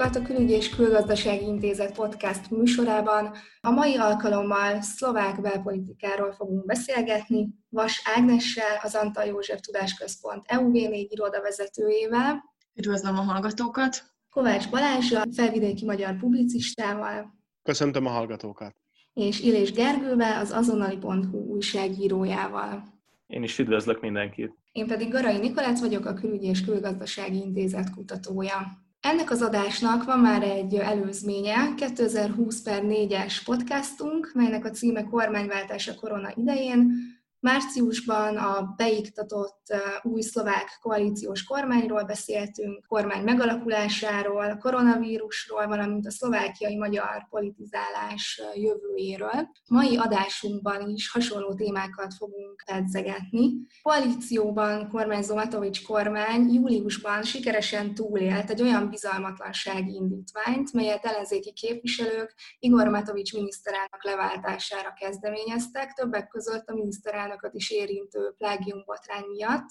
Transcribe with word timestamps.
hallgatókat 0.00 0.30
a 0.30 0.34
Külügyi 0.34 0.52
és 0.52 0.68
Külgazdasági 0.68 1.44
Intézet 1.44 1.94
podcast 1.94 2.50
műsorában. 2.50 3.32
A 3.60 3.70
mai 3.70 3.96
alkalommal 3.96 4.80
szlovák 4.80 5.40
belpolitikáról 5.40 6.32
fogunk 6.32 6.64
beszélgetni, 6.64 7.48
Vas 7.68 8.02
Ágnessel, 8.16 8.80
az 8.82 8.94
Antal 8.94 9.24
József 9.24 9.60
Tudásközpont 9.60 10.44
EUV4 10.48 11.06
irodavezetőjével. 11.08 12.44
Üdvözlöm 12.74 13.18
a 13.18 13.20
hallgatókat! 13.20 14.02
Kovács 14.30 14.70
Balázsra, 14.70 15.22
felvidéki 15.36 15.84
magyar 15.84 16.16
publicistával. 16.16 17.34
Köszöntöm 17.62 18.06
a 18.06 18.10
hallgatókat! 18.10 18.74
És 19.12 19.40
Illés 19.40 19.72
Gergővel, 19.72 20.40
az 20.40 20.50
azonnali.hu 20.50 21.38
újságírójával. 21.38 22.82
Én 23.26 23.42
is 23.42 23.58
üdvözlök 23.58 24.00
mindenkit! 24.00 24.52
Én 24.72 24.86
pedig 24.86 25.10
Garai 25.10 25.38
Nikolát 25.38 25.80
vagyok, 25.80 26.06
a 26.06 26.14
Külügyi 26.14 26.46
és 26.46 26.64
Külgazdasági 26.64 27.36
Intézet 27.36 27.94
kutatója. 27.94 28.88
Ennek 29.00 29.30
az 29.30 29.42
adásnak 29.42 30.04
van 30.04 30.18
már 30.18 30.42
egy 30.42 30.74
előzménye, 30.74 31.74
2020 31.76 32.62
per 32.62 32.82
4-es 32.84 33.40
podcastunk, 33.44 34.30
melynek 34.34 34.64
a 34.64 34.70
címe 34.70 35.04
Kormányváltás 35.04 35.88
a 35.88 35.94
korona 35.94 36.32
idején, 36.34 36.92
Márciusban 37.40 38.36
a 38.36 38.74
beiktatott 38.76 39.62
új 40.02 40.20
szlovák 40.20 40.78
koalíciós 40.80 41.44
kormányról 41.44 42.04
beszéltünk, 42.04 42.84
kormány 42.86 43.22
megalakulásáról, 43.22 44.56
koronavírusról, 44.56 45.66
valamint 45.66 46.06
a 46.06 46.10
szlovákiai 46.10 46.76
magyar 46.76 47.26
politizálás 47.28 48.42
jövőjéről. 48.54 49.48
Mai 49.68 49.96
adásunkban 49.96 50.88
is 50.88 51.10
hasonló 51.10 51.54
témákat 51.54 52.14
fogunk 52.14 52.62
pedzegetni. 52.66 53.52
Koalícióban 53.82 54.88
kormányzó 54.88 55.34
Matovics 55.34 55.82
kormány 55.82 56.52
júliusban 56.52 57.22
sikeresen 57.22 57.94
túlélt 57.94 58.50
egy 58.50 58.62
olyan 58.62 58.88
bizalmatlansági 58.88 59.94
indítványt, 59.94 60.72
melyet 60.72 61.04
ellenzéki 61.04 61.52
képviselők 61.52 62.34
Igor 62.58 62.88
Matovics 62.88 63.32
miniszterelnök 63.32 64.04
leváltására 64.04 64.92
kezdeményeztek, 64.92 65.92
többek 65.92 66.28
között 66.28 66.68
a 66.68 66.74
miniszterelnök 66.74 67.29
miniszterelnököt 67.30 67.54
is 67.54 67.70
érintő 67.70 68.34
plágium 68.36 68.82
botrány 68.86 69.24
miatt. 69.24 69.66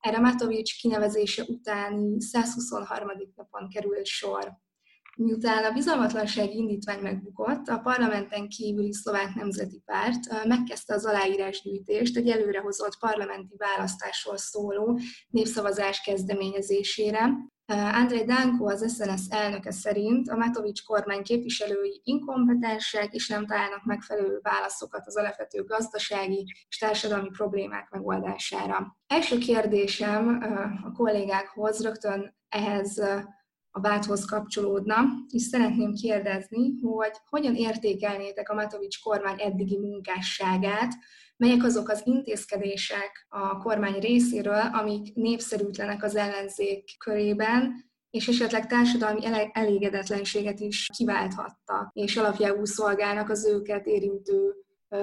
Erre 0.00 0.18
Matovics 0.18 0.80
kinevezése 0.80 1.42
utáni 1.42 2.20
123. 2.20 3.08
napon 3.36 3.68
került 3.68 4.06
sor. 4.06 4.52
Miután 5.16 5.64
a 5.64 5.72
bizalmatlansági 5.72 6.56
indítvány 6.56 7.00
megbukott, 7.00 7.68
a 7.68 7.78
parlamenten 7.78 8.48
kívüli 8.48 8.92
szlovák 8.92 9.34
nemzeti 9.34 9.82
párt 9.84 10.46
megkezdte 10.46 10.94
az 10.94 11.04
aláírásgyűjtést 11.04 12.16
egy 12.16 12.28
előrehozott 12.28 12.98
parlamenti 12.98 13.56
választásról 13.56 14.36
szóló 14.36 14.98
népszavazás 15.28 16.00
kezdeményezésére, 16.00 17.30
Andrei 17.66 18.24
Danko, 18.24 18.66
az 18.66 18.94
SNS 18.94 19.22
elnöke 19.28 19.70
szerint 19.70 20.28
a 20.28 20.36
Matovics 20.36 20.84
kormány 20.84 21.22
képviselői 21.22 22.00
inkompetensek 22.04 23.14
és 23.14 23.28
nem 23.28 23.46
találnak 23.46 23.84
megfelelő 23.84 24.38
válaszokat 24.42 25.06
az 25.06 25.16
alapvető 25.16 25.64
gazdasági 25.64 26.54
és 26.68 26.78
társadalmi 26.78 27.28
problémák 27.28 27.90
megoldására. 27.90 28.96
Első 29.06 29.38
kérdésem 29.38 30.40
a 30.84 30.92
kollégákhoz 30.92 31.82
rögtön 31.82 32.34
ehhez 32.48 32.98
a 33.70 33.80
vádhoz 33.80 34.24
kapcsolódna, 34.24 34.96
és 35.28 35.42
szeretném 35.42 35.92
kérdezni, 35.92 36.80
hogy 36.80 37.12
hogyan 37.28 37.54
értékelnétek 37.54 38.48
a 38.48 38.54
Matovics 38.54 39.02
kormány 39.02 39.40
eddigi 39.40 39.78
munkásságát, 39.78 40.92
melyek 41.42 41.64
azok 41.64 41.88
az 41.88 42.02
intézkedések 42.04 43.26
a 43.28 43.58
kormány 43.58 43.98
részéről, 44.00 44.70
amik 44.72 45.14
népszerűtlenek 45.14 46.02
az 46.02 46.16
ellenzék 46.16 46.94
körében, 46.98 47.90
és 48.10 48.28
esetleg 48.28 48.66
társadalmi 48.66 49.20
elégedetlenséget 49.52 50.60
is 50.60 50.88
kiválthattak, 50.96 51.90
és 51.92 52.16
alapjául 52.16 52.66
szolgálnak 52.66 53.30
az 53.30 53.46
őket 53.46 53.86
érintő 53.86 54.54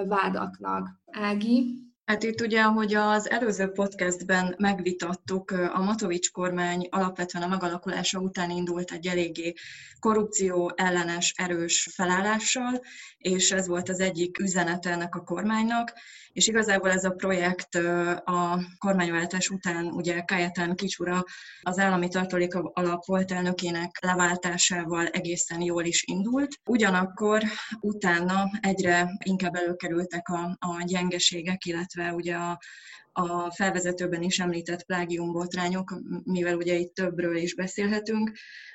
vádaknak. 0.08 0.88
Ági? 1.12 1.89
Hát 2.10 2.24
itt 2.24 2.42
ugye, 2.42 2.62
ahogy 2.62 2.94
az 2.94 3.30
előző 3.30 3.68
podcastben 3.68 4.56
megvitattuk, 4.58 5.52
a 5.52 5.84
Matovics 5.84 6.32
kormány 6.32 6.88
alapvetően 6.90 7.44
a 7.44 7.48
megalakulása 7.48 8.20
után 8.20 8.50
indult 8.50 8.92
egy 8.92 9.08
eléggé 9.08 9.54
korrupció 10.00 10.72
ellenes 10.76 11.34
erős 11.38 11.90
felállással, 11.94 12.82
és 13.18 13.52
ez 13.52 13.68
volt 13.68 13.90
az 13.90 14.00
egyik 14.00 14.40
üzenete 14.40 14.90
ennek 14.90 15.16
a 15.16 15.24
kormánynak, 15.24 15.94
és 16.32 16.48
igazából 16.48 16.92
ez 16.92 17.04
a 17.04 17.10
projekt 17.10 17.76
a 18.24 18.60
kormányváltás 18.78 19.50
után 19.50 19.86
ugye 19.86 20.22
Kajetán 20.22 20.76
Kicsura 20.76 21.24
az 21.62 21.80
állami 21.80 22.08
tartalék 22.08 22.54
alap 22.56 23.06
volt 23.06 23.32
elnökének 23.32 23.98
leváltásával 24.02 25.06
egészen 25.06 25.62
jól 25.62 25.84
is 25.84 26.04
indult. 26.04 26.60
Ugyanakkor 26.66 27.44
utána 27.80 28.44
egyre 28.62 29.18
inkább 29.26 29.56
előkerültek 29.56 30.30
a, 30.30 30.58
a 30.60 30.84
gyengeségek, 30.84 31.66
illetve 31.66 31.99
ugye 32.14 32.36
a, 32.36 32.60
a 33.12 33.52
felvezetőben 33.52 34.22
is 34.22 34.40
említett 34.40 34.86
plágium 34.86 35.32
botrányok, 35.32 35.94
mivel 36.24 36.56
ugye 36.56 36.76
itt 36.76 36.94
többről 36.94 37.36
is 37.36 37.56
beszélhetünk, 37.56 38.32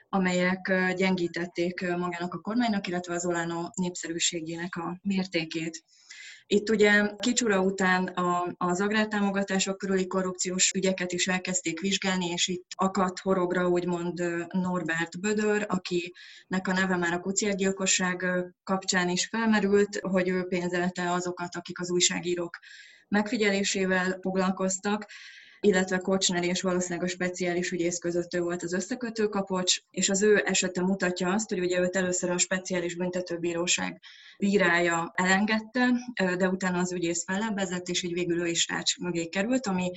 amelyek 0.09 0.93
gyengítették 0.97 1.81
magának 1.81 2.35
a 2.35 2.41
kormánynak, 2.41 2.87
illetve 2.87 3.15
az 3.15 3.27
Olano 3.27 3.69
népszerűségének 3.75 4.77
a 4.77 4.99
mértékét. 5.03 5.83
Itt 6.47 6.71
ugye 6.71 7.15
kicsura 7.19 7.61
után 7.61 8.13
az 8.57 8.81
agrártámogatások 8.81 9.79
körüli 9.79 10.07
korrupciós 10.07 10.71
ügyeket 10.73 11.13
is 11.13 11.27
elkezdték 11.27 11.81
vizsgálni, 11.81 12.27
és 12.27 12.49
itt 12.49 12.67
akadt 12.75 13.19
horogra 13.19 13.69
úgymond 13.69 14.23
Norbert 14.53 15.21
Bödör, 15.21 15.67
akinek 15.69 16.69
a 16.69 16.73
neve 16.73 16.97
már 16.97 17.13
a 17.13 17.21
kuciágyilkosság 17.21 18.27
kapcsán 18.63 19.09
is 19.09 19.27
felmerült, 19.27 19.99
hogy 20.01 20.29
ő 20.29 20.43
pénzelte 20.43 21.13
azokat, 21.13 21.57
akik 21.57 21.81
az 21.81 21.91
újságírók 21.91 22.59
megfigyelésével 23.09 24.19
foglalkoztak, 24.21 25.07
illetve 25.61 25.99
Kocsner 25.99 26.45
és 26.45 26.63
valószínűleg 26.63 27.05
a 27.05 27.09
speciális 27.09 27.71
ügyész 27.71 27.99
között 27.99 28.35
ő 28.35 28.41
volt 28.41 28.63
az 28.63 28.73
összekötő 28.73 29.27
kapocs, 29.27 29.77
és 29.91 30.09
az 30.09 30.23
ő 30.23 30.43
esete 30.45 30.83
mutatja 30.83 31.33
azt, 31.33 31.49
hogy 31.49 31.59
ugye 31.59 31.81
őt 31.81 31.97
először 31.97 32.31
a 32.31 32.39
speciális 32.39 32.95
büntetőbíróság 32.95 34.01
bírája 34.39 35.13
elengedte, 35.15 35.91
de 36.39 36.49
utána 36.49 36.79
az 36.79 36.93
ügyész 36.93 37.25
fellebbezett, 37.25 37.89
és 37.89 38.03
így 38.03 38.13
végül 38.13 38.41
ő 38.41 38.47
is 38.47 38.69
rács 38.69 38.99
mögé 38.99 39.29
került, 39.29 39.67
ami 39.67 39.91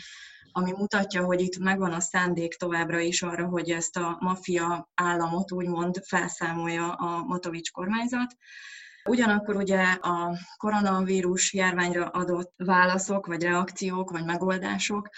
ami 0.51 0.71
mutatja, 0.71 1.23
hogy 1.23 1.41
itt 1.41 1.57
megvan 1.57 1.93
a 1.93 1.99
szándék 1.99 2.53
továbbra 2.53 2.99
is 2.99 3.21
arra, 3.21 3.45
hogy 3.45 3.69
ezt 3.69 3.97
a 3.97 4.17
maffia 4.19 4.89
államot 4.95 5.51
úgymond 5.51 6.01
felszámolja 6.03 6.91
a 6.91 7.23
Matovics 7.23 7.71
kormányzat. 7.71 8.35
Ugyanakkor 9.07 9.55
ugye 9.55 9.81
a 9.83 10.37
koronavírus 10.57 11.53
járványra 11.53 12.05
adott 12.05 12.53
válaszok, 12.57 13.25
vagy 13.25 13.41
reakciók, 13.41 14.11
vagy 14.11 14.25
megoldások 14.25 15.09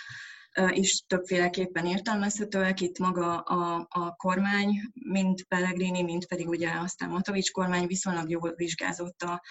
is 0.69 1.03
többféleképpen 1.07 1.85
értelmezhetőek. 1.85 2.81
Itt 2.81 2.97
maga 2.97 3.39
a, 3.39 3.87
a 3.89 4.15
kormány, 4.15 4.81
mind 4.93 5.43
Pellegrini, 5.47 6.01
mind 6.01 6.27
pedig 6.27 6.47
ugye 6.47 6.69
aztán 6.71 7.09
Matovics 7.09 7.51
kormány 7.51 7.87
viszonylag 7.87 8.29
jól 8.29 8.53
vizsgázott 8.55 9.21
a, 9.21 9.41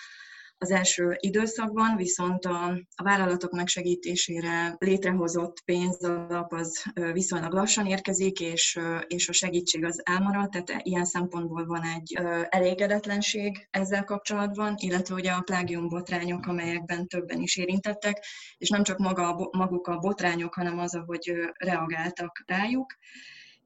az 0.59 0.71
első 0.71 1.17
időszakban, 1.19 1.97
viszont 1.97 2.45
a, 2.45 2.65
a 2.95 3.03
vállalatok 3.03 3.53
megsegítésére 3.53 4.77
létrehozott 4.79 5.61
pénzalap 5.65 6.53
az 6.53 6.85
viszonylag 7.13 7.53
lassan 7.53 7.87
érkezik, 7.87 8.41
és, 8.41 8.79
és 9.07 9.29
a 9.29 9.33
segítség 9.33 9.85
az 9.85 10.03
elmarad, 10.05 10.51
tehát 10.51 10.83
ilyen 10.83 11.05
szempontból 11.05 11.67
van 11.67 11.83
egy 11.83 12.19
elégedetlenség 12.49 13.69
ezzel 13.71 14.05
kapcsolatban, 14.05 14.75
illetve 14.77 15.15
ugye 15.15 15.31
a 15.31 15.43
plágium 15.43 15.89
botrányok, 15.89 16.47
amelyekben 16.47 17.07
többen 17.07 17.41
is 17.41 17.57
érintettek, 17.57 18.25
és 18.57 18.69
nem 18.69 18.83
csak 18.83 18.99
maga, 18.99 19.49
maguk 19.51 19.87
a 19.87 19.99
botrányok, 19.99 20.55
hanem 20.55 20.79
az, 20.79 20.95
ahogy 20.95 21.33
reagáltak 21.59 22.43
rájuk 22.47 22.95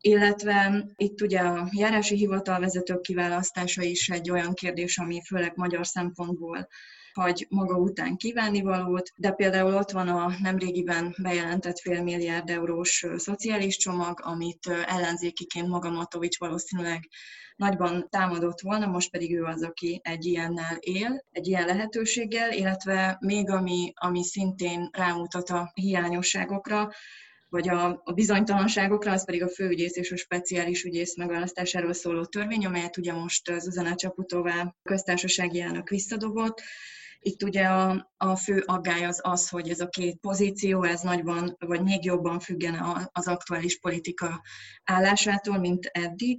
illetve 0.04 0.84
itt 0.96 1.20
ugye 1.20 1.38
a 1.38 1.68
járási 1.70 2.16
hivatalvezetők 2.16 3.00
kiválasztása 3.00 3.82
is 3.82 4.08
egy 4.08 4.30
olyan 4.30 4.54
kérdés, 4.54 4.98
ami 4.98 5.22
főleg 5.26 5.52
magyar 5.56 5.86
szempontból 5.86 6.68
hagy 7.12 7.46
maga 7.50 7.76
után 7.76 8.16
kívánivalót, 8.16 9.12
de 9.16 9.30
például 9.30 9.74
ott 9.74 9.90
van 9.90 10.08
a 10.08 10.32
nemrégiben 10.42 11.14
bejelentett 11.22 11.78
fél 11.78 12.02
milliárd 12.02 12.50
eurós 12.50 13.06
szociális 13.16 13.76
csomag, 13.76 14.20
amit 14.22 14.66
ellenzékiként 14.86 15.68
maga 15.68 15.90
Matovics 15.90 16.38
valószínűleg 16.38 17.08
nagyban 17.56 18.06
támadott 18.10 18.60
volna, 18.60 18.86
most 18.86 19.10
pedig 19.10 19.34
ő 19.34 19.44
az, 19.44 19.62
aki 19.62 20.00
egy 20.02 20.24
ilyennel 20.24 20.76
él, 20.80 21.24
egy 21.30 21.46
ilyen 21.46 21.66
lehetőséggel, 21.66 22.52
illetve 22.52 23.16
még 23.20 23.50
ami, 23.50 23.92
ami 23.94 24.24
szintén 24.24 24.88
rámutat 24.92 25.50
a 25.50 25.70
hiányosságokra, 25.74 26.90
vagy 27.52 27.68
a, 27.68 28.00
a 28.04 28.12
bizonytalanságokra, 28.12 29.12
az 29.12 29.24
pedig 29.24 29.42
a 29.42 29.48
főügyész 29.48 29.96
és 29.96 30.12
a 30.12 30.16
speciális 30.16 30.84
ügyész 30.84 31.16
megválasztásáról 31.16 31.92
szóló 31.92 32.24
törvény, 32.24 32.66
amelyet 32.66 32.96
ugye 32.96 33.12
most 33.12 33.52
Zuzana 33.58 33.94
Csaputová 33.94 34.74
köztársasági 34.82 35.60
elnök 35.60 35.88
visszadobott. 35.88 36.62
Itt 37.18 37.42
ugye 37.42 37.64
a, 37.64 38.12
a 38.16 38.36
fő 38.36 38.62
aggály 38.66 39.04
az 39.04 39.20
az, 39.22 39.48
hogy 39.48 39.68
ez 39.68 39.80
a 39.80 39.88
két 39.88 40.16
pozíció, 40.16 40.82
ez 40.82 41.00
nagyban, 41.00 41.56
vagy 41.58 41.82
még 41.82 42.04
jobban 42.04 42.40
függene 42.40 43.08
az 43.12 43.28
aktuális 43.28 43.78
politika 43.78 44.42
állásától, 44.84 45.58
mint 45.58 45.86
eddig, 45.86 46.38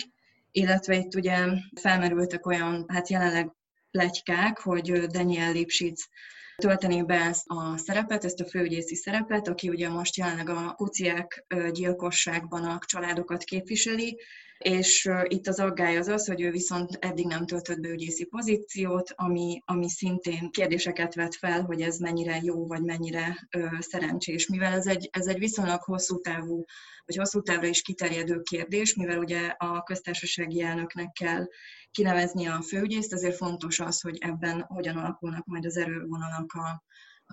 illetve 0.52 0.96
itt 0.96 1.16
ugye 1.16 1.48
felmerültek 1.82 2.46
olyan, 2.46 2.86
hát 2.88 3.10
jelenleg 3.10 3.52
plegykák, 3.92 4.60
hogy 4.60 4.92
Daniel 4.92 5.52
Lipschitz 5.52 6.10
töltené 6.56 7.04
be 7.04 7.16
ezt 7.16 7.44
a 7.48 7.78
szerepet, 7.78 8.26
ezt 8.26 8.40
a 8.40 8.46
főügyészi 8.46 8.96
szerepet, 8.96 9.48
aki 9.48 9.70
ugye 9.70 9.90
most 9.90 10.18
jelenleg 10.18 10.50
a 10.50 10.74
kuciák 10.74 11.46
gyilkosságban 11.72 12.64
a 12.64 12.80
családokat 12.86 13.44
képviseli, 13.44 14.20
és 14.58 15.10
itt 15.28 15.48
az 15.48 15.60
aggály 15.60 15.98
az 15.98 16.08
az, 16.08 16.28
hogy 16.28 16.42
ő 16.42 16.52
viszont 16.52 16.98
eddig 17.00 17.26
nem 17.26 17.46
töltött 17.46 17.80
be 17.80 17.90
pozíciót, 18.30 19.14
ami, 19.16 19.62
ami 19.66 19.90
szintén 19.90 20.50
kérdéseket 20.52 21.16
vet 21.16 21.36
fel, 21.36 21.62
hogy 21.62 21.82
ez 21.82 21.98
mennyire 21.98 22.40
jó, 22.42 22.68
vagy 22.68 22.82
mennyire 22.82 23.48
ö, 23.50 23.68
szerencsés, 23.80 24.48
mivel 24.48 24.74
ez 24.74 24.88
egy, 24.88 25.10
ez 25.12 25.28
egy 25.28 25.40
viszonylag 25.40 25.82
hosszú 25.82 26.18
távú, 26.18 26.64
vagy 27.06 27.16
hosszú 27.16 27.42
távra 27.42 27.68
is 27.68 27.82
kiterjedő 27.82 28.42
kérdés, 28.42 28.96
mivel 28.96 29.20
ugye 29.20 29.48
a 29.48 29.84
köztársasági 29.84 30.62
elnöknek 30.62 31.12
kell 31.12 31.48
kinevezni 31.92 32.48
a 32.48 32.62
főügyészt, 32.62 33.14
ezért 33.14 33.36
fontos 33.36 33.80
az, 33.80 34.02
hogy 34.02 34.18
ebben 34.20 34.62
hogyan 34.62 34.98
alakulnak 34.98 35.46
majd 35.46 35.66
az 35.66 35.78
erővonalak 35.78 36.54
a, 36.54 36.84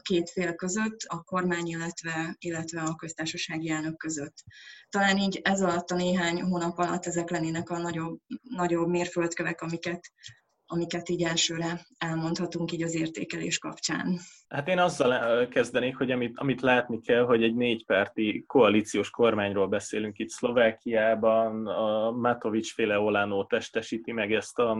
a 0.00 0.12
két 0.12 0.30
fél 0.30 0.54
között, 0.54 0.96
a 1.06 1.22
kormány, 1.22 1.66
illetve, 1.66 2.36
illetve 2.38 2.80
a 2.80 2.94
köztársasági 2.94 3.70
elnök 3.70 3.96
között. 3.96 4.34
Talán 4.88 5.18
így 5.18 5.40
ez 5.42 5.62
alatt 5.62 5.90
a 5.90 5.96
néhány 5.96 6.42
hónap 6.42 6.78
alatt 6.78 7.06
ezek 7.06 7.30
lennének 7.30 7.70
a 7.70 7.78
nagyobb, 7.78 8.18
nagyobb 8.42 8.88
mérföldkövek, 8.88 9.60
amiket, 9.60 10.12
amiket 10.66 11.08
így 11.08 11.22
elsőre 11.22 11.86
elmondhatunk 11.98 12.72
így 12.72 12.82
az 12.82 12.94
értékelés 12.94 13.58
kapcsán. 13.58 14.18
Hát 14.48 14.68
én 14.68 14.78
azzal 14.78 15.48
kezdenék, 15.48 15.96
hogy 15.96 16.10
amit, 16.10 16.38
amit 16.38 16.60
látni 16.60 17.00
kell, 17.00 17.24
hogy 17.24 17.42
egy 17.42 17.54
négypárti 17.54 18.44
koalíciós 18.46 19.10
kormányról 19.10 19.68
beszélünk 19.68 20.18
itt 20.18 20.28
Szlovákiában, 20.28 21.66
a 21.66 22.10
Matovics 22.10 22.72
féle 22.74 22.98
Olánó 22.98 23.44
testesíti 23.44 24.12
meg 24.12 24.32
ezt 24.32 24.58
a 24.58 24.78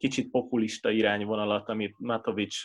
kicsit 0.00 0.30
populista 0.30 0.90
irányvonalat, 0.90 1.68
amit 1.68 1.94
Matovics 1.98 2.62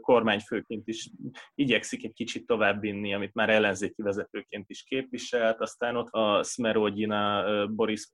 kormányfőként 0.00 0.88
is 0.88 1.10
igyekszik 1.54 2.04
egy 2.04 2.12
kicsit 2.12 2.46
továbbvinni, 2.46 3.14
amit 3.14 3.34
már 3.34 3.50
ellenzéki 3.50 4.02
vezetőként 4.02 4.70
is 4.70 4.82
képviselt. 4.82 5.60
Aztán 5.60 5.96
ott 5.96 6.08
a 6.10 6.42
Smerodina 6.42 7.44
Boris 7.66 8.08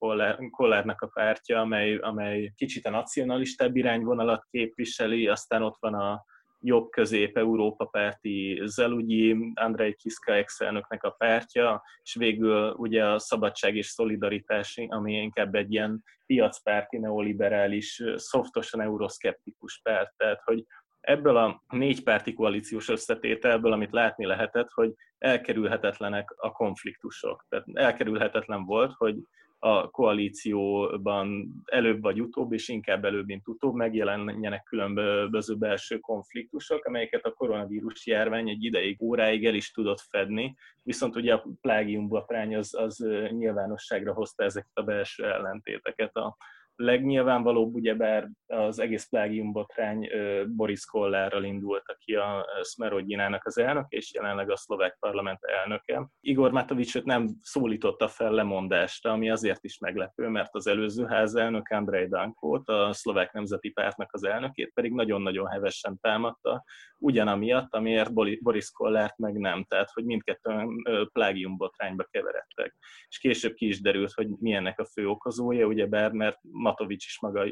Kollárnak 0.51 1.01
a 1.01 1.11
pártja, 1.15 1.61
amely, 1.61 1.97
amely 1.97 2.53
kicsit 2.57 2.87
a 2.87 2.91
nacionalistább 2.91 3.77
irányvonalat 3.77 4.47
képviseli, 4.51 5.27
aztán 5.27 5.63
ott 5.63 5.77
van 5.81 5.95
a 5.95 6.25
jobb 6.63 6.91
közép 6.91 7.37
Európa 7.37 7.85
párti 7.85 8.63
Zelugyi, 8.65 9.53
Andrei 9.55 9.95
Kiska 9.95 10.35
ex 10.35 10.61
a 10.61 11.15
pártja, 11.19 11.83
és 12.03 12.15
végül 12.15 12.71
ugye 12.71 13.05
a 13.05 13.19
Szabadság 13.19 13.77
és 13.77 13.87
Szolidaritás, 13.87 14.81
ami 14.89 15.13
inkább 15.13 15.55
egy 15.55 15.73
ilyen 15.73 16.05
piacpárti, 16.27 16.99
neoliberális, 16.99 18.03
szoftosan 18.17 18.81
euroszkeptikus 18.81 19.81
párt. 19.83 20.13
Tehát, 20.17 20.41
hogy 20.45 20.65
ebből 21.01 21.37
a 21.37 21.63
négy 21.69 22.03
párti 22.03 22.33
koalíciós 22.33 22.89
összetételből, 22.89 23.73
amit 23.73 23.93
látni 23.93 24.25
lehetett, 24.25 24.69
hogy 24.71 24.95
elkerülhetetlenek 25.19 26.35
a 26.37 26.53
konfliktusok. 26.53 27.47
Tehát 27.49 27.67
elkerülhetetlen 27.73 28.65
volt, 28.65 28.93
hogy 28.97 29.17
a 29.65 29.91
koalícióban 29.91 31.55
előbb 31.65 32.03
vagy 32.03 32.21
utóbb, 32.21 32.53
és 32.53 32.69
inkább 32.69 33.05
előbb, 33.05 33.27
mint 33.27 33.49
utóbb 33.49 33.75
megjelenjenek 33.75 34.63
különböző 34.63 35.57
belső 35.57 35.99
konfliktusok, 35.99 36.85
amelyeket 36.85 37.25
a 37.25 37.33
koronavírus 37.33 38.07
járvány 38.07 38.49
egy 38.49 38.65
ideig, 38.65 39.03
óráig 39.03 39.47
el 39.47 39.55
is 39.55 39.71
tudott 39.71 40.01
fedni, 40.01 40.57
viszont 40.83 41.17
ugye 41.17 41.35
a 41.35 41.45
plágiumbotrány 41.61 42.57
az, 42.57 42.75
az 42.75 43.07
nyilvánosságra 43.31 44.13
hozta 44.13 44.45
ezeket 44.45 44.71
a 44.75 44.83
belső 44.83 45.25
ellentéteket 45.25 46.17
a 46.17 46.37
legnyilvánvalóbb, 46.77 47.75
ugyebár 47.75 48.29
az 48.47 48.79
egész 48.79 49.09
plágium 49.09 49.53
botrány 49.53 50.09
Boris 50.47 50.85
Kollárral 50.85 51.45
indult, 51.45 51.83
aki 51.87 52.15
a 52.15 52.47
Smerodjinának 52.63 53.45
az 53.45 53.59
elnök, 53.59 53.87
és 53.89 54.15
jelenleg 54.15 54.51
a 54.51 54.57
szlovák 54.57 54.97
parlament 55.01 55.45
elnöke. 55.45 56.09
Igor 56.21 56.51
Matovicsot 56.51 57.05
nem 57.05 57.29
szólította 57.41 58.09
fel 58.09 58.33
lemondásra, 58.33 59.11
ami 59.11 59.31
azért 59.31 59.65
is 59.65 59.79
meglepő, 59.79 60.29
mert 60.29 60.55
az 60.55 60.67
előző 60.67 61.07
házelnök 61.07 61.69
Andrej 61.69 62.09
Dankót, 62.09 62.69
a 62.69 62.93
szlovák 62.93 63.33
nemzeti 63.33 63.71
pártnak 63.71 64.13
az 64.13 64.25
elnökét 64.25 64.73
pedig 64.75 64.93
nagyon-nagyon 64.93 65.47
hevesen 65.47 65.99
támadta, 66.01 66.65
ugyanamiatt, 66.99 67.75
amiért 67.75 68.13
Boris 68.43 68.71
Kollárt 68.71 69.19
meg 69.19 69.39
nem, 69.39 69.65
tehát 69.65 69.91
hogy 69.93 70.05
mindkettően 70.05 70.69
plágium 71.13 71.57
botrányba 71.57 72.05
keveredtek. 72.11 72.77
És 73.09 73.19
később 73.19 73.55
ki 73.55 73.67
is 73.67 73.81
derült, 73.81 74.13
hogy 74.13 74.29
mi 74.29 74.53
ennek 74.53 74.81
a 74.81 74.85
fő 74.85 75.09
okozója, 75.09 75.67
ugyebár 75.67 76.13
mert 76.13 76.39
Matovics 76.73 77.07
is 77.07 77.21
maga 77.21 77.45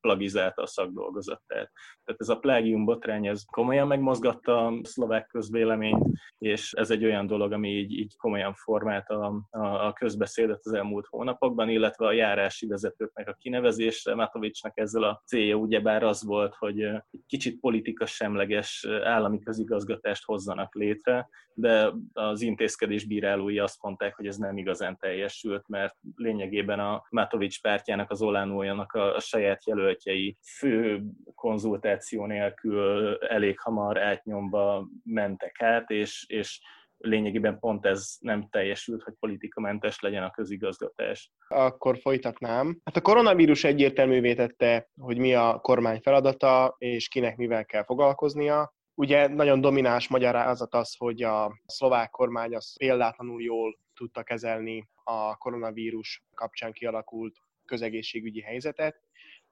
plagizálta 0.00 0.62
a 0.62 0.66
szakdolgozatát. 0.66 1.70
Tehát 2.04 2.20
ez 2.20 2.28
a 2.28 2.38
plágium 2.38 2.84
botrány, 2.84 3.26
ez 3.26 3.44
komolyan 3.44 3.86
megmozgatta 3.86 4.66
a 4.66 4.80
szlovák 4.82 5.26
közvéleményt, 5.26 6.04
és 6.38 6.72
ez 6.72 6.90
egy 6.90 7.04
olyan 7.04 7.26
dolog, 7.26 7.52
ami 7.52 7.68
így, 7.68 7.92
így 7.92 8.16
komolyan 8.16 8.54
formálta 8.54 9.44
a, 9.50 9.86
a 9.86 9.92
közbeszédet 9.92 10.60
az 10.62 10.72
elmúlt 10.72 11.06
hónapokban, 11.06 11.68
illetve 11.68 12.06
a 12.06 12.12
járási 12.12 12.66
vezetőknek 12.66 13.28
a 13.28 13.36
kinevezésre. 13.40 14.14
Matovicsnak 14.14 14.78
ezzel 14.78 15.02
a 15.02 15.22
célja 15.26 15.56
ugyebár 15.56 16.02
az 16.02 16.24
volt, 16.24 16.54
hogy 16.54 16.82
egy 16.82 17.24
kicsit 17.26 17.60
politika 17.60 18.06
semleges 18.06 18.86
állami 19.02 19.38
közigazgatást 19.38 20.24
hozzanak 20.24 20.74
létre, 20.74 21.28
de 21.54 21.92
az 22.12 22.40
intézkedés 22.40 23.04
bírálói 23.04 23.58
azt 23.58 23.82
mondták, 23.82 24.14
hogy 24.14 24.26
ez 24.26 24.36
nem 24.36 24.56
igazán 24.56 24.96
teljesült, 24.96 25.68
mert 25.68 25.96
lényegében 26.14 26.80
a 26.80 27.06
Matovics 27.10 27.60
pártjának, 27.60 28.10
az 28.10 28.22
Olánójának 28.58 28.92
a, 28.92 29.14
a 29.14 29.20
saját 29.20 29.66
jelöltjei 29.66 30.36
fő 30.58 31.02
konzultáció 31.34 32.26
nélkül 32.26 33.14
elég 33.14 33.58
hamar 33.60 33.98
átnyomva 33.98 34.88
mentek 35.04 35.62
át, 35.62 35.90
és, 35.90 36.24
és 36.28 36.60
lényegében 36.96 37.58
pont 37.58 37.86
ez 37.86 38.16
nem 38.20 38.48
teljesült, 38.50 39.02
hogy 39.02 39.14
politikamentes 39.20 40.00
legyen 40.00 40.22
a 40.22 40.30
közigazgatás. 40.30 41.32
Akkor 41.48 41.98
folytatnám. 41.98 42.80
Hát 42.84 42.96
a 42.96 43.00
koronavírus 43.00 43.64
egyértelművé 43.64 44.34
tette, 44.34 44.88
hogy 45.00 45.18
mi 45.18 45.34
a 45.34 45.58
kormány 45.60 46.00
feladata, 46.00 46.74
és 46.78 47.08
kinek 47.08 47.36
mivel 47.36 47.64
kell 47.64 47.84
foglalkoznia. 47.84 48.74
Ugye 48.94 49.28
nagyon 49.28 49.60
domináns 49.60 50.08
magyarázat 50.08 50.74
az, 50.74 50.94
hogy 50.96 51.22
a 51.22 51.60
szlovák 51.66 52.10
kormány 52.10 52.54
az 52.54 52.76
példátlanul 52.78 53.42
jól 53.42 53.78
tudta 53.94 54.22
kezelni 54.22 54.88
a 55.04 55.36
koronavírus 55.36 56.22
kapcsán 56.34 56.72
kialakult 56.72 57.36
közegészségügyi 57.68 58.40
helyzetet. 58.40 59.02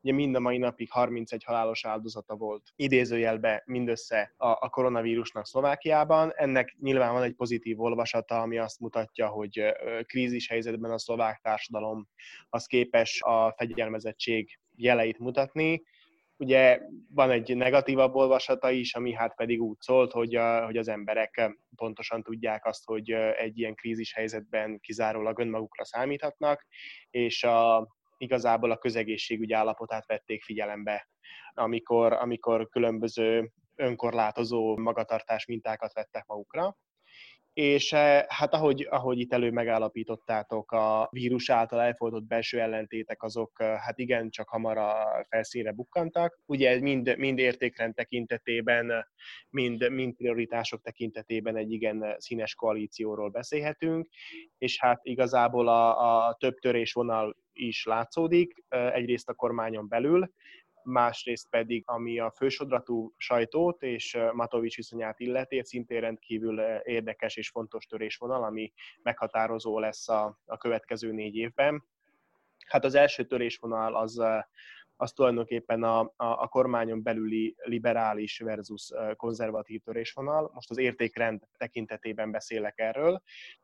Ugye 0.00 0.14
mind 0.14 0.35
a 0.35 0.40
mai 0.40 0.58
napig 0.58 0.90
31 0.90 1.44
halálos 1.44 1.85
áldozata 1.85 2.37
volt 2.37 2.62
idézőjelbe 2.76 3.62
mindössze 3.66 4.35
a, 4.37 4.49
a 4.49 4.68
koronavírusnak 4.68 5.46
Szlovákiában. 5.46 6.32
Ennek 6.35 6.76
nyilván 6.80 7.12
van 7.12 7.23
egy 7.23 7.35
pozitív 7.35 7.80
olvasata, 7.80 8.40
ami 8.40 8.58
azt 8.58 8.80
mutatja, 8.80 9.28
hogy 9.28 9.62
krízis 10.02 10.49
helyzetben 10.49 10.90
a 10.90 10.99
szlovák 10.99 11.40
társadalom 11.42 12.08
az 12.49 12.66
képes 12.66 13.23
a 13.23 13.54
fegyelmezettség 13.56 14.58
jeleit 14.76 15.18
mutatni, 15.18 15.82
Ugye 16.38 16.80
van 17.08 17.30
egy 17.30 17.56
negatívabb 17.56 18.14
olvasata 18.14 18.70
is, 18.70 18.94
ami 18.94 19.12
hát 19.12 19.35
pedig 19.35 19.62
úgy 19.62 19.80
szólt, 19.80 20.12
hogy, 20.12 20.35
a, 20.35 20.64
hogy 20.64 20.76
az 20.76 20.88
emberek 20.88 21.50
pontosan 21.76 22.23
tudják 22.23 22.66
azt, 22.66 22.85
hogy 22.85 23.11
egy 23.11 23.58
ilyen 23.58 23.75
krízis 23.75 24.14
helyzetben 24.14 24.80
kizárólag 24.80 25.38
önmagukra 25.38 25.85
számíthatnak, 25.85 26.66
és 27.11 27.44
a, 27.44 27.88
igazából 28.16 28.70
a 28.70 28.78
közegészségügy 28.78 29.52
állapotát 29.52 30.06
vették 30.06 30.42
figyelembe, 30.42 31.08
amikor, 31.54 32.12
amikor 32.12 32.68
különböző 32.68 33.52
önkorlátozó 33.75 34.76
magatartás 34.76 35.46
mintákat 35.46 35.92
vettek 35.92 36.26
magukra 36.26 36.76
és 37.56 37.92
eh, 37.92 38.25
hát 38.28 38.54
ahogy, 38.54 38.86
ahogy 38.90 39.18
itt 39.18 39.32
elő 39.32 39.50
megállapítottátok, 39.50 40.72
a 40.72 41.08
vírus 41.10 41.50
által 41.50 41.80
elfordult 41.80 42.26
belső 42.26 42.60
ellentétek 42.60 43.22
azok 43.22 43.52
eh, 43.60 43.78
hát 43.78 43.98
igen, 43.98 44.30
csak 44.30 44.48
hamar 44.48 44.78
a 44.78 44.94
felszínre 45.28 45.72
bukkantak. 45.72 46.38
Ugye 46.46 46.80
mind, 46.80 47.16
mind 47.18 47.38
értékrend 47.38 47.94
tekintetében, 47.94 49.06
mind, 49.50 49.90
mind 49.90 50.14
prioritások 50.14 50.82
tekintetében 50.82 51.56
egy 51.56 51.72
igen 51.72 52.14
színes 52.18 52.54
koalícióról 52.54 53.28
beszélhetünk, 53.28 54.08
és 54.58 54.80
hát 54.80 55.00
igazából 55.02 55.68
a, 55.68 56.26
a 56.28 56.36
több 56.38 56.58
törésvonal 56.58 57.36
is 57.52 57.84
látszódik, 57.84 58.64
eh, 58.68 58.94
egyrészt 58.94 59.28
a 59.28 59.34
kormányon 59.34 59.88
belül, 59.88 60.30
másrészt 60.87 61.49
pedig, 61.50 61.83
ami 61.87 62.19
a 62.19 62.31
fősodratú 62.31 63.14
sajtót 63.16 63.83
és 63.83 64.19
Matovics 64.33 64.76
viszonyát 64.76 65.21
illeti, 65.21 65.62
szintén 65.64 66.00
rendkívül 66.00 66.61
érdekes 66.83 67.37
és 67.37 67.49
fontos 67.49 67.87
törésvonal, 67.87 68.45
ami 68.45 68.73
meghatározó 69.02 69.78
lesz 69.78 70.09
a, 70.09 70.38
a 70.45 70.57
következő 70.57 71.12
négy 71.12 71.37
évben. 71.37 71.85
Hát 72.66 72.85
az 72.85 72.95
első 72.95 73.25
törésvonal 73.26 73.97
az 73.97 74.23
az 74.96 75.12
tulajdonképpen 75.12 75.82
a, 75.82 76.00
a, 76.00 76.12
a 76.16 76.48
kormányon 76.48 77.02
belüli 77.02 77.54
liberális 77.62 78.38
versus 78.38 78.90
konzervatív 79.16 79.80
törésvonal. 79.82 80.50
Most 80.54 80.70
az 80.70 80.78
értékrend 80.78 81.42
tekintetében 81.56 82.30
beszélek 82.30 82.78
erről. 82.78 83.22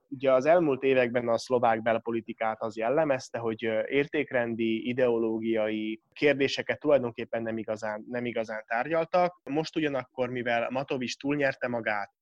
Ugye 0.08 0.32
az 0.32 0.46
elmúlt 0.46 0.82
években 0.82 1.28
a 1.28 1.38
szlovák 1.38 1.82
belpolitikát 1.82 2.62
az 2.62 2.76
jellemezte, 2.76 3.38
hogy 3.38 3.62
értékrendi, 3.88 4.88
ideológiai 4.88 6.00
kérdéseket 6.12 6.80
tulajdonképpen 6.80 7.42
nem 7.42 7.58
igazán, 7.58 8.04
nem 8.08 8.24
igazán 8.24 8.64
tárgyaltak. 8.66 9.40
Most 9.44 9.76
ugyanakkor, 9.76 10.28
mivel 10.30 10.70
Matovics 10.70 11.16
túlnyerte 11.16 11.68
magát, 11.68 12.12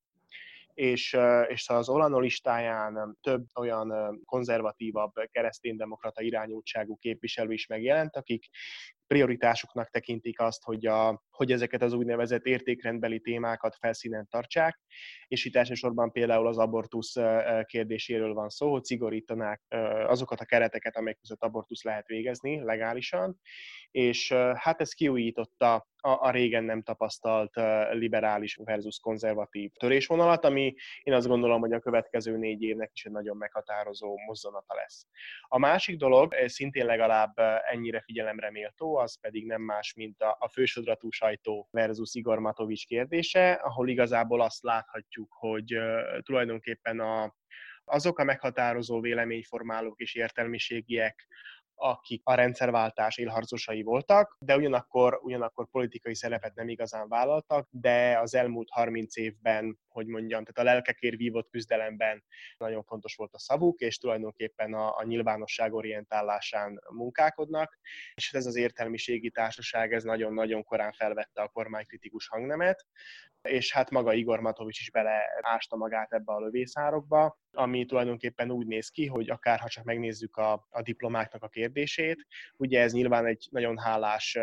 és, 0.74 1.16
és 1.48 1.68
az 1.68 1.88
Olano 1.88 2.20
listáján 2.20 3.18
több 3.20 3.44
olyan 3.54 4.20
konzervatívabb 4.24 5.12
kereszténydemokrata 5.30 6.22
irányultságú 6.22 6.96
képviselő 6.96 7.52
is 7.52 7.66
megjelent, 7.66 8.16
akik 8.16 8.48
prioritásuknak 9.10 9.90
tekintik 9.90 10.40
azt, 10.40 10.62
hogy, 10.62 10.86
a, 10.86 11.22
hogy 11.30 11.52
ezeket 11.52 11.82
az 11.82 11.92
úgynevezett 11.92 12.44
értékrendbeli 12.44 13.20
témákat 13.20 13.76
felszínen 13.76 14.26
tartsák, 14.28 14.80
és 15.28 15.44
itt 15.44 15.56
elsősorban 15.56 16.12
például 16.12 16.46
az 16.46 16.58
abortusz 16.58 17.14
kérdéséről 17.64 18.34
van 18.34 18.48
szó, 18.48 18.70
hogy 18.70 18.84
szigorítanák 18.84 19.62
azokat 20.06 20.40
a 20.40 20.44
kereteket, 20.44 20.96
amelyek 20.96 21.18
között 21.20 21.42
abortusz 21.42 21.82
lehet 21.82 22.06
végezni 22.06 22.60
legálisan, 22.64 23.40
és 23.90 24.32
hát 24.54 24.80
ez 24.80 24.92
kiújította 24.92 25.88
a, 26.02 26.26
a 26.26 26.30
régen 26.30 26.64
nem 26.64 26.82
tapasztalt 26.82 27.52
liberális 27.92 28.58
versus 28.64 28.98
konzervatív 28.98 29.70
törésvonalat, 29.72 30.44
ami 30.44 30.74
én 31.02 31.14
azt 31.14 31.26
gondolom, 31.26 31.60
hogy 31.60 31.72
a 31.72 31.80
következő 31.80 32.36
négy 32.36 32.62
évnek 32.62 32.90
is 32.94 33.04
egy 33.04 33.12
nagyon 33.12 33.36
meghatározó 33.36 34.16
mozzanata 34.26 34.74
lesz. 34.74 35.06
A 35.42 35.58
másik 35.58 35.96
dolog, 35.96 36.34
szintén 36.46 36.86
legalább 36.86 37.32
ennyire 37.70 38.00
figyelemre 38.00 38.50
méltó, 38.50 38.96
az 39.00 39.21
pedig 39.21 39.47
nem 39.47 39.62
más, 39.62 39.95
mint 39.95 40.23
a, 40.23 40.37
a 40.40 40.49
fősodratú 40.49 41.11
sajtó 41.11 41.69
versus 41.71 42.14
Igor 42.14 42.38
Matovics 42.38 42.87
kérdése, 42.87 43.52
ahol 43.52 43.88
igazából 43.88 44.40
azt 44.40 44.62
láthatjuk, 44.62 45.33
hogy 45.33 45.76
uh, 45.76 46.19
tulajdonképpen 46.23 47.00
a, 47.00 47.35
azok 47.85 48.19
a 48.19 48.25
meghatározó 48.25 49.00
véleményformálók 49.00 50.00
és 50.00 50.14
értelmiségiek, 50.14 51.26
akik 51.75 52.21
a 52.25 52.35
rendszerváltás 52.35 53.19
élharcosai 53.19 53.83
voltak, 53.83 54.37
de 54.38 54.57
ugyanakkor, 54.57 55.19
ugyanakkor 55.23 55.69
politikai 55.71 56.14
szerepet 56.14 56.54
nem 56.54 56.69
igazán 56.69 57.09
vállaltak, 57.09 57.69
de 57.71 58.19
az 58.19 58.35
elmúlt 58.35 58.69
30 58.71 59.16
évben, 59.16 59.78
hogy 59.92 60.06
mondjam, 60.06 60.44
tehát 60.44 60.68
a 60.70 60.73
lelkekért 60.73 61.16
vívott 61.16 61.50
küzdelemben 61.50 62.25
nagyon 62.59 62.82
fontos 62.82 63.14
volt 63.14 63.35
a 63.35 63.38
szavuk, 63.38 63.80
és 63.80 63.99
tulajdonképpen 63.99 64.75
a, 64.75 64.97
a 64.97 65.04
nyilvánosság 65.04 65.73
orientálásán 65.73 66.80
munkálkodnak, 66.90 67.78
és 68.14 68.32
ez 68.32 68.47
az 68.47 68.56
értelmiségi 68.56 69.30
társaság 69.30 69.92
ez 69.92 70.04
nagyon-nagyon 70.04 70.64
korán 70.64 70.92
felvette 70.92 71.42
a 71.42 71.49
kormánykritikus 71.49 72.28
hangnemet, 72.28 72.87
és 73.42 73.73
hát 73.73 73.90
maga 73.90 74.12
Igor 74.12 74.40
Matovics 74.40 74.80
is 74.80 74.90
beleásta 74.90 75.76
magát 75.76 76.12
ebbe 76.12 76.32
a 76.32 76.40
lövészárokba, 76.40 77.38
ami 77.52 77.85
tulajdonképpen 77.85 78.50
úgy 78.50 78.66
néz 78.66 78.88
ki, 78.88 79.06
hogy 79.06 79.30
akár 79.30 79.59
ha 79.59 79.68
csak 79.68 79.85
megnézzük 79.85 80.37
a, 80.37 80.66
a 80.70 80.82
diplomáknak 80.82 81.42
a 81.42 81.49
kérdését, 81.49 82.26
ugye 82.56 82.80
ez 82.80 82.92
nyilván 82.92 83.26
egy 83.26 83.49
nagyon 83.50 83.78
hálás 83.78 84.38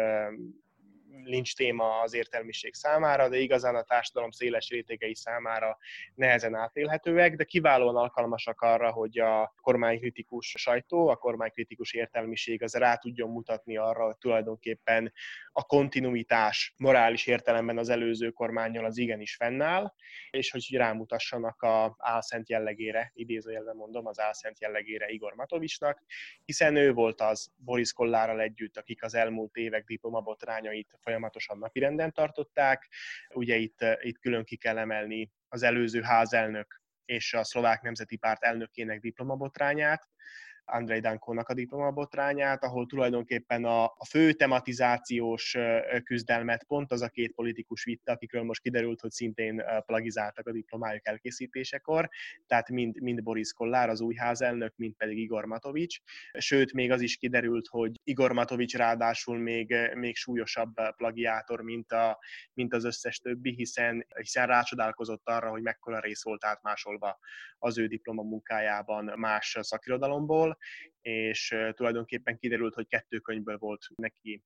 lincs 1.23 1.55
téma 1.55 1.99
az 1.99 2.13
értelmiség 2.13 2.73
számára, 2.73 3.29
de 3.29 3.37
igazán 3.37 3.75
a 3.75 3.83
társadalom 3.83 4.31
széles 4.31 4.69
rétegei 4.69 5.15
számára 5.15 5.77
nehezen 6.15 6.55
átélhetőek, 6.55 7.35
de 7.35 7.43
kiválóan 7.43 7.95
alkalmasak 7.95 8.61
arra, 8.61 8.91
hogy 8.91 9.19
a 9.19 9.53
kormánykritikus 9.61 10.53
sajtó, 10.57 11.07
a 11.07 11.15
kormánykritikus 11.15 11.93
értelmiség 11.93 12.63
az 12.63 12.73
rá 12.73 12.95
tudjon 12.95 13.29
mutatni 13.29 13.77
arra, 13.77 14.13
tulajdonképpen 14.13 15.13
a 15.57 15.63
kontinuitás 15.63 16.73
morális 16.77 17.27
értelemben 17.27 17.77
az 17.77 17.89
előző 17.89 18.29
kormányjal 18.29 18.85
az 18.85 18.97
igenis 18.97 19.35
fennáll, 19.35 19.93
és 20.29 20.51
hogy 20.51 20.67
rámutassanak 20.71 21.61
a 21.61 21.95
álszent 21.97 22.49
jellegére, 22.49 23.11
idézőjelben 23.13 23.75
mondom, 23.75 24.05
az 24.05 24.19
álszent 24.19 24.59
jellegére 24.59 25.07
Igor 25.09 25.33
Matovicsnak, 25.33 26.03
hiszen 26.45 26.75
ő 26.75 26.93
volt 26.93 27.21
az 27.21 27.51
Boris 27.55 27.93
Kollárral 27.93 28.41
együtt, 28.41 28.77
akik 28.77 29.03
az 29.03 29.13
elmúlt 29.13 29.55
évek 29.55 29.83
diplomabotrányait 29.83 30.97
folyamatosan 31.01 31.57
napirenden 31.57 32.13
tartották. 32.13 32.87
Ugye 33.33 33.55
itt, 33.55 33.85
itt 33.99 34.19
külön 34.19 34.43
ki 34.43 34.57
kell 34.57 34.77
emelni 34.77 35.31
az 35.49 35.63
előző 35.63 36.01
házelnök 36.01 36.81
és 37.05 37.33
a 37.33 37.43
szlovák 37.43 37.81
nemzeti 37.81 38.15
párt 38.15 38.43
elnökének 38.43 38.99
diplomabotrányát, 38.99 40.07
Andrei 40.69 40.99
Dankónak 40.99 41.49
a 41.49 41.53
diplomabotrányát, 41.53 42.63
ahol 42.63 42.85
tulajdonképpen 42.85 43.65
a, 43.65 43.83
a 43.83 44.05
fő 44.09 44.33
tematizációs 44.33 45.57
küzdelmet 46.03 46.63
pont 46.63 46.91
az 46.91 47.01
a 47.01 47.09
két 47.09 47.33
politikus 47.33 47.83
vitte, 47.83 48.11
akikről 48.11 48.43
most 48.43 48.61
kiderült, 48.61 49.01
hogy 49.01 49.11
szintén 49.11 49.63
plagizáltak 49.85 50.47
a 50.47 50.51
diplomájuk 50.51 51.07
elkészítésekor, 51.07 52.09
tehát 52.47 52.69
mind, 52.69 53.01
mind 53.01 53.23
Boris 53.23 53.53
Kollár, 53.53 53.89
az 53.89 54.01
új 54.01 54.15
házelnök, 54.15 54.73
mind 54.75 54.95
pedig 54.95 55.17
Igor 55.17 55.45
Matovics. 55.45 55.97
Sőt, 56.37 56.73
még 56.73 56.91
az 56.91 57.01
is 57.01 57.17
kiderült, 57.17 57.67
hogy 57.67 57.99
Igor 58.03 58.31
Matovics 58.31 58.75
ráadásul 58.75 59.37
még, 59.37 59.75
még 59.93 60.15
súlyosabb 60.15 60.73
plagiátor, 60.97 61.61
mint, 61.61 61.91
a, 61.91 62.19
mint 62.53 62.73
az 62.73 62.83
összes 62.83 63.19
többi, 63.19 63.53
hiszen, 63.53 64.05
hiszen 64.15 64.47
rácsodálkozott 64.47 65.29
arra, 65.29 65.49
hogy 65.49 65.61
mekkora 65.61 65.99
rész 65.99 66.23
volt 66.23 66.45
átmásolva 66.45 67.19
az 67.59 67.77
ő 67.77 67.87
diplomamunkájában 67.87 69.13
más 69.15 69.57
szakirodalomból, 69.61 70.56
és 71.01 71.55
tulajdonképpen 71.71 72.37
kiderült, 72.37 72.73
hogy 72.73 72.87
kettő 72.87 73.19
könyvből 73.19 73.57
volt 73.57 73.85
neki 73.95 74.43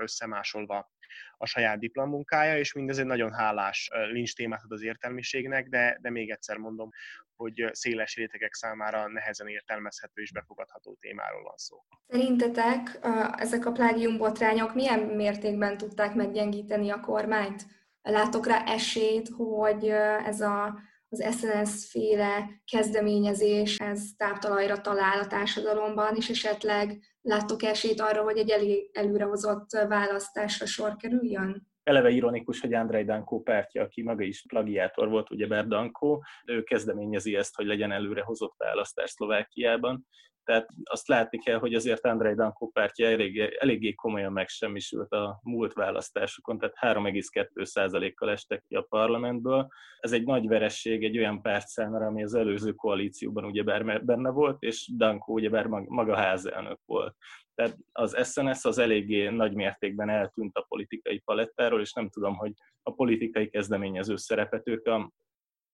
összemásolva 0.00 0.90
a 1.36 1.46
saját 1.46 1.78
diplomunkája, 1.78 2.58
és 2.58 2.72
mindez 2.72 2.98
egy 2.98 3.06
nagyon 3.06 3.32
hálás 3.32 3.90
lincs 4.10 4.34
témát 4.34 4.62
ad 4.64 4.72
az 4.72 4.82
értelmiségnek, 4.82 5.68
de, 5.68 5.98
de 6.00 6.10
még 6.10 6.30
egyszer 6.30 6.56
mondom, 6.56 6.90
hogy 7.36 7.68
széles 7.72 8.16
rétegek 8.16 8.54
számára 8.54 9.08
nehezen 9.08 9.48
értelmezhető 9.48 10.22
és 10.22 10.32
befogadható 10.32 10.96
témáról 11.00 11.42
van 11.42 11.56
szó. 11.56 11.76
Szerintetek 12.08 12.98
ezek 13.36 13.66
a 13.66 13.72
plágium 13.72 14.16
botrányok 14.16 14.74
milyen 14.74 15.00
mértékben 15.00 15.76
tudták 15.76 16.14
meggyengíteni 16.14 16.90
a 16.90 17.00
kormányt? 17.00 17.62
Látok 18.02 18.46
rá 18.46 18.64
esélyt, 18.64 19.28
hogy 19.28 19.88
ez 20.24 20.40
a 20.40 20.80
az 21.10 21.36
SNS 21.38 21.90
féle 21.90 22.50
kezdeményezés, 22.64 23.76
ez 23.76 24.02
táptalajra 24.16 24.80
talál 24.80 25.18
a 25.18 25.26
társadalomban, 25.26 26.16
és 26.16 26.28
esetleg 26.28 26.98
láttok 27.20 27.62
esélyt 27.62 28.00
arra, 28.00 28.22
hogy 28.22 28.38
egy 28.38 28.50
elég 28.50 28.90
előrehozott 28.92 29.70
választásra 29.70 30.66
sor 30.66 30.96
kerüljön? 30.96 31.68
Eleve 31.82 32.10
ironikus, 32.10 32.60
hogy 32.60 32.74
Andrei 32.74 33.04
Dankó 33.04 33.42
pártja, 33.42 33.82
aki 33.82 34.02
maga 34.02 34.22
is 34.22 34.44
plagiátor 34.48 35.08
volt, 35.08 35.30
ugye 35.30 35.62
Dankó, 35.62 36.24
ő 36.46 36.62
kezdeményezi 36.62 37.36
ezt, 37.36 37.56
hogy 37.56 37.66
legyen 37.66 37.92
előrehozott 37.92 38.54
választás 38.56 39.10
Szlovákiában, 39.10 40.06
tehát 40.44 40.68
azt 40.84 41.08
látni 41.08 41.38
kell, 41.38 41.58
hogy 41.58 41.74
azért 41.74 42.06
Andrei 42.06 42.34
Dankó 42.34 42.68
pártja 42.68 43.08
eléggé, 43.08 43.56
eléggé 43.58 43.92
komolyan 43.92 44.32
megsemmisült 44.32 45.12
a 45.12 45.40
múlt 45.42 45.72
választásokon, 45.72 46.58
tehát 46.58 46.96
3,2%-kal 46.96 48.30
estek 48.30 48.64
ki 48.68 48.74
a 48.74 48.86
parlamentből. 48.88 49.68
Ez 50.00 50.12
egy 50.12 50.24
nagy 50.24 50.48
veresség 50.48 51.04
egy 51.04 51.18
olyan 51.18 51.42
párt 51.42 51.66
számára, 51.66 52.06
ami 52.06 52.22
az 52.22 52.34
előző 52.34 52.72
koalícióban 52.72 53.44
ugyebár 53.44 54.04
benne 54.04 54.30
volt, 54.30 54.62
és 54.62 54.90
Dankó 54.96 55.32
ugyebár 55.32 55.66
maga 55.66 56.16
házelnök 56.16 56.78
volt. 56.86 57.16
Tehát 57.54 57.76
az 57.92 58.32
SNS 58.32 58.64
az 58.64 58.78
eléggé 58.78 59.28
nagy 59.28 59.54
mértékben 59.54 60.08
eltűnt 60.08 60.56
a 60.56 60.64
politikai 60.68 61.18
palettáról, 61.18 61.80
és 61.80 61.92
nem 61.92 62.08
tudom, 62.08 62.34
hogy 62.36 62.52
a 62.82 62.92
politikai 62.92 63.48
kezdeményező 63.48 64.16
szerepet 64.16 64.68
ők 64.68 64.86
a 64.86 65.10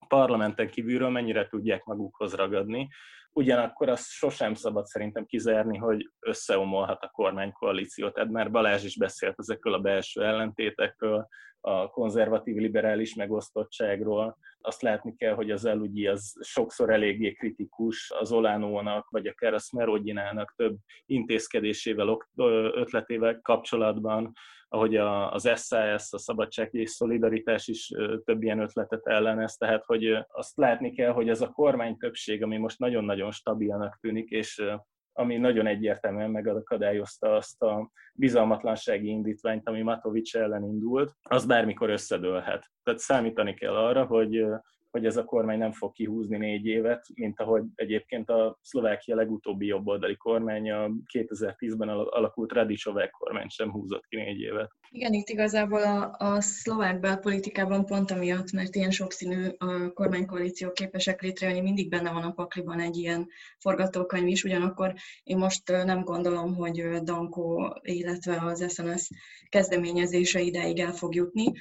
parlamenten 0.08 0.68
kívülről 0.68 1.08
mennyire 1.08 1.46
tudják 1.46 1.84
magukhoz 1.84 2.34
ragadni. 2.34 2.88
Ugyanakkor 3.32 3.88
azt 3.88 4.10
sosem 4.10 4.54
szabad 4.54 4.86
szerintem 4.86 5.24
kizárni, 5.24 5.76
hogy 5.76 6.10
összeomolhat 6.20 7.02
a 7.02 7.10
kormánykoalíciót. 7.12 8.18
Edmár 8.18 8.50
Balázs 8.50 8.84
is 8.84 8.96
beszélt 8.96 9.34
ezekről 9.38 9.74
a 9.74 9.78
belső 9.78 10.24
ellentétekről, 10.24 11.28
a 11.60 11.90
konzervatív 11.90 12.56
liberális 12.56 13.14
megosztottságról. 13.14 14.38
Azt 14.60 14.82
látni 14.82 15.16
kell, 15.16 15.34
hogy 15.34 15.50
az 15.50 15.64
elügyi 15.64 16.06
az 16.06 16.32
sokszor 16.40 16.90
eléggé 16.90 17.32
kritikus 17.32 18.12
az 18.18 18.32
Olánónak, 18.32 19.08
vagy 19.10 19.26
akár 19.26 19.54
a 19.54 19.58
Smerodjinának 19.58 20.54
több 20.56 20.76
intézkedésével, 21.06 22.18
ötletével 22.74 23.40
kapcsolatban, 23.42 24.32
ahogy 24.68 24.96
az 24.96 25.42
SAS, 25.42 26.12
a 26.12 26.18
Szabadság 26.18 26.68
és 26.74 26.90
Szolidaritás 26.90 27.68
is 27.68 27.92
több 28.24 28.42
ilyen 28.42 28.60
ötletet 28.60 29.06
ellenez, 29.06 29.56
tehát 29.56 29.84
hogy 29.84 30.24
azt 30.28 30.56
látni 30.56 30.92
kell, 30.92 31.12
hogy 31.12 31.28
ez 31.28 31.40
a 31.40 31.50
kormány 31.50 31.96
többség, 31.96 32.42
ami 32.42 32.56
most 32.56 32.78
nagyon-nagyon 32.78 33.30
stabilnak 33.30 33.98
tűnik, 34.00 34.30
és 34.30 34.62
ami 35.12 35.36
nagyon 35.36 35.66
egyértelműen 35.66 36.30
megakadályozta 36.30 37.34
azt 37.34 37.62
a 37.62 37.90
bizalmatlansági 38.14 39.08
indítványt, 39.08 39.68
ami 39.68 39.82
Matovics 39.82 40.36
ellen 40.36 40.64
indult, 40.64 41.12
az 41.22 41.46
bármikor 41.46 41.90
összedőlhet. 41.90 42.70
Tehát 42.82 43.00
számítani 43.00 43.54
kell 43.54 43.76
arra, 43.76 44.04
hogy 44.04 44.44
hogy 44.96 45.06
ez 45.06 45.16
a 45.16 45.24
kormány 45.24 45.58
nem 45.58 45.72
fog 45.72 45.92
kihúzni 45.92 46.36
négy 46.36 46.66
évet, 46.66 47.06
mint 47.14 47.40
ahogy 47.40 47.62
egyébként 47.74 48.30
a 48.30 48.58
Szlovákia 48.62 49.16
legutóbbi 49.16 49.66
jobboldali 49.66 50.16
kormánya 50.16 50.90
2010-ben 51.12 51.88
alakult 51.88 52.52
Radicsovák 52.52 53.10
kormány 53.10 53.48
sem 53.48 53.70
húzott 53.70 54.06
ki 54.08 54.16
négy 54.16 54.40
évet. 54.40 54.70
Igen, 54.90 55.12
itt 55.12 55.28
igazából 55.28 55.82
a, 55.82 56.14
a 56.18 56.40
szlovák 56.40 57.00
belpolitikában 57.00 57.84
pont 57.84 58.10
amiatt, 58.10 58.52
mert 58.52 58.74
ilyen 58.74 58.90
sokszínű 58.90 59.48
a 59.58 59.92
kormánykoalíció 59.92 60.72
képesek 60.72 61.22
létrejönni, 61.22 61.60
mindig 61.60 61.88
benne 61.88 62.12
van 62.12 62.22
a 62.22 62.32
pakliban 62.32 62.80
egy 62.80 62.96
ilyen 62.96 63.26
forgatókönyv 63.58 64.26
is, 64.26 64.44
ugyanakkor 64.44 64.94
én 65.22 65.36
most 65.36 65.68
nem 65.68 66.02
gondolom, 66.02 66.54
hogy 66.54 67.02
Danko, 67.02 67.70
illetve 67.82 68.42
az 68.42 68.72
SNS 68.72 69.10
kezdeményezése 69.48 70.40
ideig 70.40 70.78
el 70.78 70.92
fog 70.92 71.14
jutni, 71.14 71.52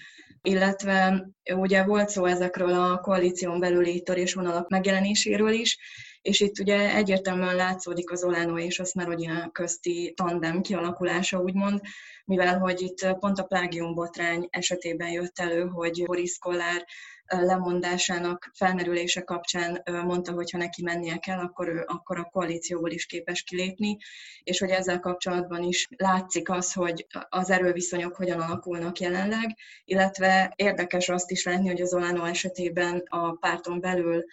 illetve 0.46 1.28
ugye 1.56 1.84
volt 1.84 2.10
szó 2.10 2.26
ezekről 2.26 2.74
a 2.74 3.00
koalíción 3.00 3.60
belüli 3.60 4.02
törésvonalak 4.02 4.70
megjelenéséről 4.70 5.52
is, 5.52 5.78
és 6.26 6.40
itt 6.40 6.60
ugye 6.60 6.96
egyértelműen 6.96 7.56
látszódik 7.56 8.12
az 8.12 8.24
Olano 8.24 8.58
és 8.58 8.80
a 8.80 8.86
Smerodina 8.86 9.52
közti 9.52 10.14
tandem 10.16 10.62
kialakulása, 10.62 11.40
úgymond, 11.40 11.82
mivel 12.26 12.60
hogy 12.60 12.82
itt 12.82 13.18
pont 13.20 13.40
a 13.40 13.44
plágium 13.44 13.94
botrány 13.94 14.48
esetében 14.50 15.12
jött 15.12 15.40
elő, 15.40 15.68
hogy 15.68 16.04
Boris 16.06 16.38
Kollár 16.38 16.86
lemondásának 17.28 18.52
felmerülése 18.54 19.22
kapcsán 19.22 19.82
mondta, 20.06 20.32
hogy 20.32 20.52
ha 20.52 20.58
neki 20.58 20.84
mennie 20.84 21.18
kell, 21.18 21.40
akkor 21.40 21.68
ő 21.68 21.84
akkor 21.88 22.20
a 22.20 22.30
koalícióból 22.32 22.92
is 22.92 23.06
képes 23.06 23.44
kilépni, 23.44 23.98
és 24.44 24.60
hogy 24.60 24.70
ezzel 24.70 25.00
kapcsolatban 25.00 25.64
is 25.64 25.88
látszik 25.98 26.50
az, 26.50 26.74
hogy 26.74 27.06
az 27.30 27.50
erőviszonyok 27.50 28.16
hogyan 28.16 28.40
alakulnak 28.40 29.00
jelenleg, 29.00 29.58
illetve 29.84 30.54
érdekes 30.56 31.10
azt 31.10 31.32
is 31.32 31.46
látni, 31.46 31.68
hogy 31.68 31.82
az 31.82 31.94
Olano 31.94 32.24
esetében 32.24 33.04
a 33.06 33.32
párton 33.32 33.80
belül 33.80 34.26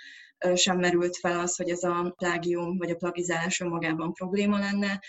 sem 0.55 0.79
merült 0.79 1.17
fel 1.17 1.41
az, 1.41 1.57
hogy 1.57 1.71
ez 1.71 1.83
a 1.83 2.15
plágium 2.17 2.77
vagy 2.79 2.91
a 2.91 2.97
plagizálás 2.97 3.61
önmagában 3.61 4.13
probléma 4.13 4.59
lenne, 4.59 5.01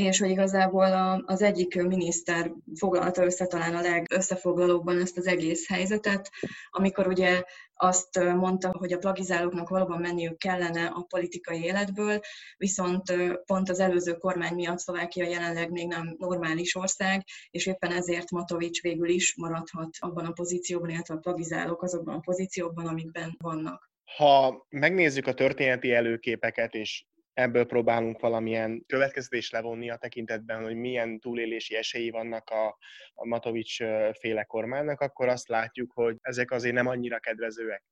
és 0.00 0.18
hogy 0.18 0.30
igazából 0.30 1.22
az 1.26 1.42
egyik 1.42 1.82
miniszter 1.82 2.52
foglalta 2.74 3.24
össze 3.24 3.46
talán 3.46 3.74
a 3.74 3.80
legösszefoglalóbban 3.80 5.00
ezt 5.00 5.16
az 5.16 5.26
egész 5.26 5.68
helyzetet, 5.68 6.30
amikor 6.70 7.06
ugye 7.06 7.42
azt 7.74 8.18
mondta, 8.18 8.70
hogy 8.78 8.92
a 8.92 8.98
plagizálóknak 8.98 9.68
valóban 9.68 10.00
menniük 10.00 10.38
kellene 10.38 10.86
a 10.86 11.02
politikai 11.08 11.62
életből, 11.62 12.20
viszont 12.56 13.02
pont 13.44 13.68
az 13.68 13.80
előző 13.80 14.14
kormány 14.14 14.54
miatt 14.54 14.78
Szlovákia 14.78 15.28
jelenleg 15.28 15.70
még 15.70 15.86
nem 15.86 16.14
normális 16.18 16.74
ország, 16.74 17.24
és 17.50 17.66
éppen 17.66 17.92
ezért 17.92 18.30
Matovics 18.30 18.82
végül 18.82 19.08
is 19.08 19.36
maradhat 19.36 19.90
abban 19.98 20.24
a 20.24 20.32
pozícióban, 20.32 20.90
illetve 20.90 21.14
a 21.14 21.18
plagizálók 21.18 21.82
azokban 21.82 22.14
a 22.14 22.20
pozíciókban, 22.20 22.86
amikben 22.86 23.36
vannak. 23.38 23.90
Ha 24.14 24.66
megnézzük 24.68 25.26
a 25.26 25.34
történeti 25.34 25.92
előképeket, 25.92 26.74
és 26.74 27.04
ebből 27.32 27.66
próbálunk 27.66 28.20
valamilyen 28.20 28.84
következtetést 28.86 29.52
levonni 29.52 29.90
a 29.90 29.96
tekintetben, 29.96 30.62
hogy 30.62 30.74
milyen 30.74 31.20
túlélési 31.20 31.76
esélyi 31.76 32.10
vannak 32.10 32.50
a, 32.50 32.78
a 33.14 33.26
Matovics 33.26 33.76
féle 34.18 34.44
kormánynak, 34.44 35.00
akkor 35.00 35.28
azt 35.28 35.48
látjuk, 35.48 35.92
hogy 35.92 36.16
ezek 36.20 36.50
azért 36.50 36.74
nem 36.74 36.86
annyira 36.86 37.18
kedvezőek. 37.18 37.84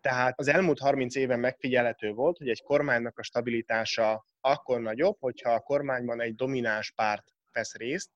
Tehát 0.00 0.38
az 0.38 0.48
elmúlt 0.48 0.78
30 0.78 1.14
éven 1.14 1.40
megfigyelhető 1.40 2.12
volt, 2.12 2.38
hogy 2.38 2.48
egy 2.48 2.62
kormánynak 2.62 3.18
a 3.18 3.22
stabilitása 3.22 4.26
akkor 4.40 4.80
nagyobb, 4.80 5.16
hogyha 5.20 5.50
a 5.50 5.60
kormányban 5.60 6.20
egy 6.20 6.34
domináns 6.34 6.90
párt 6.90 7.24
vesz 7.52 7.74
részt, 7.74 8.10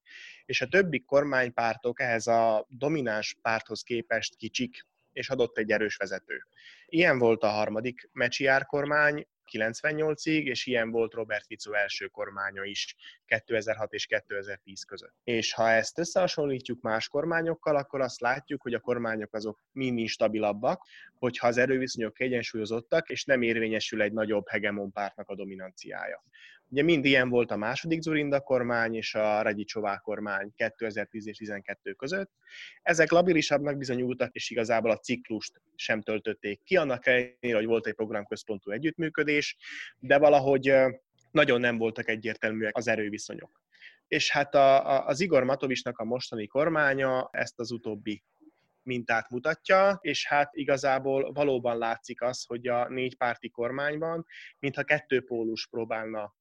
és 0.45 0.61
a 0.61 0.69
többi 0.69 1.05
kormánypártok 1.05 2.01
ehhez 2.01 2.27
a 2.27 2.67
domináns 2.69 3.37
párthoz 3.43 3.83
képest 3.83 4.37
kicsik, 4.37 4.87
és 5.17 5.31
adott 5.31 5.59
egy 5.59 5.71
erős 5.71 5.97
vezető. 5.97 6.47
Ilyen 6.87 7.19
volt 7.19 7.43
a 7.43 7.49
harmadik 7.49 8.09
Mecsiár 8.13 8.67
kormány 8.67 9.27
98-ig, 9.53 10.43
és 10.43 10.67
ilyen 10.67 10.91
volt 10.91 11.13
Robert 11.15 11.47
Fico 11.47 11.73
első 11.73 12.07
kormánya 12.07 12.65
is 12.65 12.97
2006 13.25 13.93
és 13.93 14.07
2010 14.07 14.85
között. 14.85 15.15
És 15.25 15.53
ha 15.53 15.71
ezt 15.71 15.99
összehasonlítjuk 15.99 16.81
más 16.81 17.09
kormányokkal, 17.09 17.77
akkor 17.77 18.01
azt 18.01 18.21
látjuk, 18.21 18.63
hogy 18.63 18.75
a 18.75 18.81
kormányok 18.81 19.35
azok 19.35 19.63
mind 19.73 20.09
stabilabbak, 20.09 20.87
hogyha 21.15 21.47
az 21.47 21.59
erőviszonyok 21.59 22.15
kiegyensúlyozottak, 22.15 23.09
és 23.09 23.25
nem 23.25 23.43
érvényesül 23.43 24.03
egy 24.03 24.13
nagyobb 24.13 24.49
hegemon 24.49 24.93
pártnak 24.93 25.29
a 25.29 25.35
dominanciája. 25.35 26.25
Ugye 26.69 26.83
mind 26.83 27.05
ilyen 27.05 27.29
volt 27.29 27.51
a 27.51 27.57
második 27.57 28.01
Zurinda 28.01 28.41
kormány 28.41 28.95
és 28.95 29.15
a 29.15 29.43
Ragyicsová 29.43 29.99
kormány 29.99 30.53
2010 30.57 31.27
és 31.27 31.37
2012 31.37 31.93
között. 31.93 32.31
Ezek 32.83 33.11
labilisabbnak 33.11 33.77
bizonyultak, 33.77 34.35
és 34.35 34.51
igazából 34.51 34.91
a 34.91 34.99
ciklust 34.99 35.61
sem 35.75 36.03
töltötték 36.03 36.61
ki, 36.65 36.77
annak 36.77 37.07
ellenére, 37.07 37.55
hogy 37.55 37.67
volt 37.67 37.87
egy 37.87 37.95
programközpontú 37.95 38.71
együttműködés, 38.71 39.57
de 39.99 40.19
valahogy 40.19 40.75
nagyon 41.31 41.61
nem 41.61 41.79
voltak 41.79 42.09
egyértelműek 42.09 42.77
az 42.77 42.89
erőviszonyok. 42.89 43.61
És 44.09 44.31
hát 44.31 44.55
a, 44.55 44.91
a, 44.91 45.07
az 45.07 45.21
Igor 45.21 45.45
Matovisnak 45.45 45.99
a 45.99 46.05
mostani 46.05 46.47
kormánya 46.47 47.29
ezt 47.33 47.59
az 47.59 47.71
utóbbi 47.71 48.23
mintát 48.83 49.31
mutatja, 49.31 49.99
és 50.01 50.27
hát 50.27 50.55
igazából 50.55 51.33
valóban 51.33 51.79
látszik 51.79 52.23
az, 52.23 52.45
hogy 52.45 52.67
a 52.67 52.89
négy 52.89 53.17
párti 53.17 53.49
kormányban, 53.49 54.27
mintha 54.59 54.83
kettő 54.83 55.25
pólus 55.25 55.67
próbálna 55.71 56.35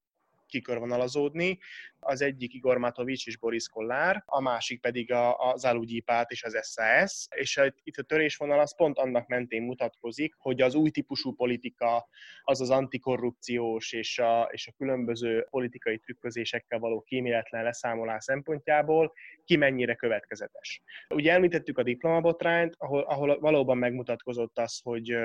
kikörvonalazódni. 0.46 1.58
Az 1.98 2.20
egyik 2.20 2.54
Igor 2.54 2.78
Matovics 2.78 3.26
és 3.26 3.36
Boris 3.36 3.68
Kollár, 3.68 4.22
a 4.26 4.40
másik 4.40 4.80
pedig 4.80 5.12
a, 5.12 5.50
a 5.50 5.56
Zalugyi 5.56 6.00
Párt 6.00 6.30
és 6.30 6.42
az 6.42 6.72
SAS. 6.72 7.26
És 7.30 7.60
itt 7.82 7.96
a 7.96 8.02
törésvonal 8.02 8.60
az 8.60 8.76
pont 8.76 8.98
annak 8.98 9.26
mentén 9.26 9.62
mutatkozik, 9.62 10.34
hogy 10.38 10.60
az 10.60 10.74
új 10.74 10.90
típusú 10.90 11.34
politika, 11.34 12.08
az 12.42 12.60
az 12.60 12.70
antikorrupciós 12.70 13.92
és 13.92 14.18
a, 14.18 14.48
és 14.52 14.66
a 14.66 14.72
különböző 14.76 15.46
politikai 15.50 15.98
trükközésekkel 15.98 16.78
való 16.78 17.00
kíméletlen 17.00 17.62
leszámolás 17.62 18.24
szempontjából 18.24 19.12
ki 19.44 19.56
mennyire 19.56 19.94
következetes. 19.94 20.82
Ugye 21.08 21.32
említettük 21.32 21.78
a 21.78 21.82
diplomabotrányt, 21.82 22.74
ahol, 22.78 23.00
ahol 23.00 23.38
valóban 23.38 23.78
megmutatkozott 23.78 24.58
az, 24.58 24.80
hogy 24.82 25.16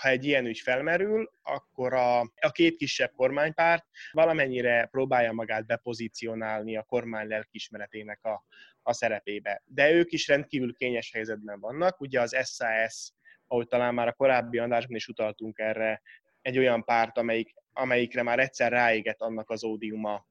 ha 0.00 0.08
egy 0.08 0.24
ilyen 0.24 0.46
ügy 0.46 0.58
felmerül, 0.58 1.30
akkor 1.42 1.94
a, 1.94 2.20
a 2.20 2.50
két 2.52 2.76
kisebb 2.76 3.12
kormánypárt 3.16 3.86
valamennyire 4.12 4.69
próbálja 4.90 5.32
magát 5.32 5.66
bepozícionálni 5.66 6.76
a 6.76 6.82
kormány 6.82 7.28
lelkismeretének 7.28 8.24
a, 8.24 8.44
a 8.82 8.92
szerepébe. 8.92 9.62
De 9.64 9.90
ők 9.90 10.12
is 10.12 10.28
rendkívül 10.28 10.74
kényes 10.74 11.12
helyzetben 11.12 11.60
vannak. 11.60 12.00
Ugye 12.00 12.20
az 12.20 12.36
SAS, 12.44 13.12
ahogy 13.46 13.68
talán 13.68 13.94
már 13.94 14.08
a 14.08 14.12
korábbi 14.12 14.58
adásban 14.58 14.96
is 14.96 15.08
utaltunk 15.08 15.58
erre, 15.58 16.02
egy 16.42 16.58
olyan 16.58 16.84
párt, 16.84 17.18
amelyik, 17.18 17.54
amelyikre 17.72 18.22
már 18.22 18.38
egyszer 18.38 18.72
ráégett 18.72 19.20
annak 19.20 19.50
az 19.50 19.64
ódiuma, 19.64 20.26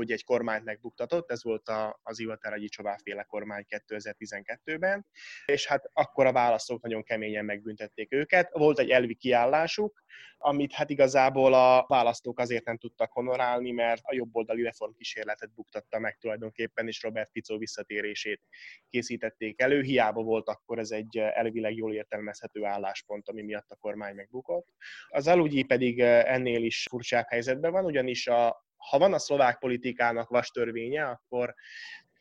hogy 0.00 0.12
egy 0.12 0.24
kormányt 0.24 0.64
megbuktatott, 0.64 1.30
ez 1.30 1.44
volt 1.44 1.68
a, 1.68 2.00
az 2.02 2.18
Ivatar 2.18 2.52
Agyicsová 2.52 2.96
féle 3.02 3.22
kormány 3.22 3.64
2012-ben, 3.68 5.06
és 5.46 5.66
hát 5.66 5.90
akkor 5.92 6.26
a 6.26 6.32
választók 6.32 6.82
nagyon 6.82 7.02
keményen 7.02 7.44
megbüntették 7.44 8.12
őket. 8.12 8.50
Volt 8.52 8.78
egy 8.78 8.90
elvi 8.90 9.14
kiállásuk, 9.14 10.02
amit 10.42 10.72
hát 10.72 10.90
igazából 10.90 11.54
a 11.54 11.84
választók 11.88 12.38
azért 12.38 12.64
nem 12.64 12.78
tudtak 12.78 13.12
honorálni, 13.12 13.70
mert 13.70 14.02
a 14.04 14.14
jobboldali 14.14 14.62
reformkísérletet 14.62 15.54
buktatta 15.54 15.98
meg 15.98 16.16
tulajdonképpen, 16.16 16.86
és 16.86 17.02
Robert 17.02 17.30
Fico 17.30 17.58
visszatérését 17.58 18.40
készítették 18.88 19.60
elő. 19.60 19.82
Hiába 19.82 20.22
volt 20.22 20.48
akkor 20.48 20.78
ez 20.78 20.90
egy 20.90 21.18
elvileg 21.18 21.74
jól 21.74 21.94
értelmezhető 21.94 22.64
álláspont, 22.64 23.28
ami 23.28 23.42
miatt 23.42 23.70
a 23.70 23.76
kormány 23.76 24.14
megbukott. 24.14 24.68
Az 25.08 25.26
alugyi 25.26 25.62
pedig 25.62 26.00
ennél 26.00 26.64
is 26.64 26.86
furcsább 26.90 27.26
helyzetben 27.28 27.72
van, 27.72 27.84
ugyanis 27.84 28.26
a, 28.26 28.68
ha 28.88 28.98
van 28.98 29.12
a 29.12 29.18
szlovák 29.18 29.58
politikának 29.58 30.28
vas 30.28 30.50
törvénye, 30.50 31.04
akkor, 31.04 31.54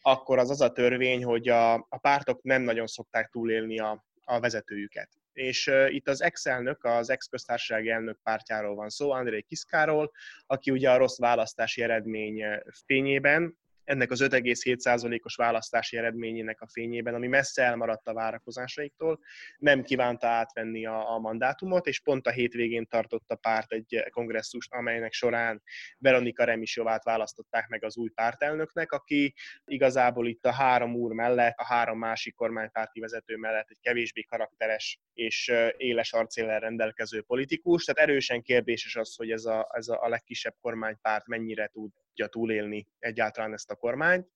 akkor 0.02 0.38
az 0.38 0.50
az 0.50 0.62
a 0.62 0.72
törvény, 0.72 1.24
hogy 1.24 1.50
a, 1.50 1.74
a 1.74 1.98
pártok 2.02 2.43
nem 2.43 2.62
nagyon 2.62 2.88
szokták 2.88 3.30
túlélni 3.30 3.80
a, 3.80 4.06
a 4.24 4.39
vezetőjüket. 4.39 5.10
És 5.34 5.67
uh, 5.67 5.93
itt 5.93 6.08
az 6.08 6.22
ex-elnök, 6.22 6.84
az 6.84 7.10
ex-köztársaság 7.10 7.88
elnök 7.88 8.19
pártjáról 8.24 8.76
van 8.76 8.89
szó, 8.89 9.12
André 9.12 9.41
Kiszkáról, 9.41 10.12
aki 10.45 10.72
ugye 10.72 10.91
a 10.91 10.98
rossz 10.98 11.17
választási 11.17 11.82
eredmény 11.82 12.43
fényében 12.86 13.58
ennek 13.89 14.12
az 14.12 14.21
5,7%-os 14.21 15.36
választási 15.36 15.97
eredményének 15.97 16.62
a 16.62 16.67
fényében, 16.67 17.13
ami 17.13 17.28
messze 17.28 17.63
elmaradt 17.63 18.08
a 18.08 18.13
várakozásaiktól, 18.13 19.19
nem 19.58 19.84
kívánta 19.84 20.28
átvenni 20.28 20.86
a, 20.86 21.13
a 21.13 21.19
mandátumot, 21.19 21.88
és 21.88 21.99
pont 21.99 22.28
a 22.28 22.32
hétvégén 22.32 22.88
tartott 22.88 23.30
a 23.30 23.36
párt 23.36 23.71
egy 23.71 24.06
kongresszust, 24.10 24.73
amelynek 24.73 25.13
során 25.13 25.62
Veronika 25.97 26.43
Remisovát 26.43 27.04
választották 27.04 27.67
meg 27.67 27.84
az 27.84 27.97
új 27.97 28.10
pártelnöknek, 28.10 28.91
aki 28.91 29.34
igazából 29.65 30.28
itt 30.28 30.45
a 30.45 30.52
három 30.52 30.95
úr 30.95 31.12
mellett, 31.12 31.58
a 31.58 31.65
három 31.65 31.97
másik 31.97 32.36
kormánypárti 32.36 32.99
vezető 32.99 33.36
mellett 33.36 33.69
egy 33.69 33.80
kevésbé 33.82 34.21
karakteres 34.21 34.99
és 35.13 35.52
éles 35.78 36.13
arcéllel 36.13 36.60
rendelkező 36.60 37.21
politikus, 37.21 37.84
tehát 37.84 38.10
erősen 38.10 38.41
kérdéses 38.41 38.95
az, 38.95 39.15
hogy 39.15 39.32
ez 39.32 39.45
a, 39.45 39.69
ez 39.73 39.88
a 39.88 40.08
legkisebb 40.08 40.56
kormánypárt 40.62 41.28
mennyire 41.28 41.67
tud 41.67 41.91
tudja 42.10 42.28
túlélni 42.28 42.88
egyáltalán 43.00 43.54
ezt 43.54 43.72
a 43.72 43.76
kormányt. 43.76 44.28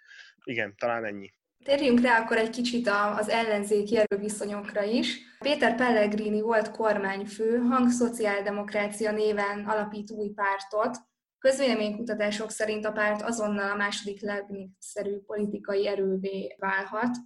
Igen, 0.43 0.75
talán 0.77 1.05
ennyi. 1.05 1.33
Térjünk 1.63 1.99
rá 2.01 2.19
akkor 2.19 2.38
egy 2.38 2.49
kicsit 2.49 2.89
az 3.17 3.29
ellenzéki 3.29 3.97
erőviszonyokra 3.97 4.83
is. 4.83 5.19
Péter 5.39 5.75
Pellegrini 5.75 6.41
volt 6.41 6.71
kormányfő, 6.71 7.57
hangszociáldemokrácia 7.57 9.12
néven 9.12 9.65
alapít 9.65 10.12
új 10.12 10.29
pártot. 10.29 10.97
Közvéleménykutatások 11.39 12.51
szerint 12.51 12.86
a 12.86 12.91
párt 12.91 13.21
azonnal 13.21 13.71
a 13.71 13.75
második 13.75 14.21
legnépszerű 14.21 15.17
politikai 15.17 15.88
erővé 15.88 16.55
válhat. 16.59 17.17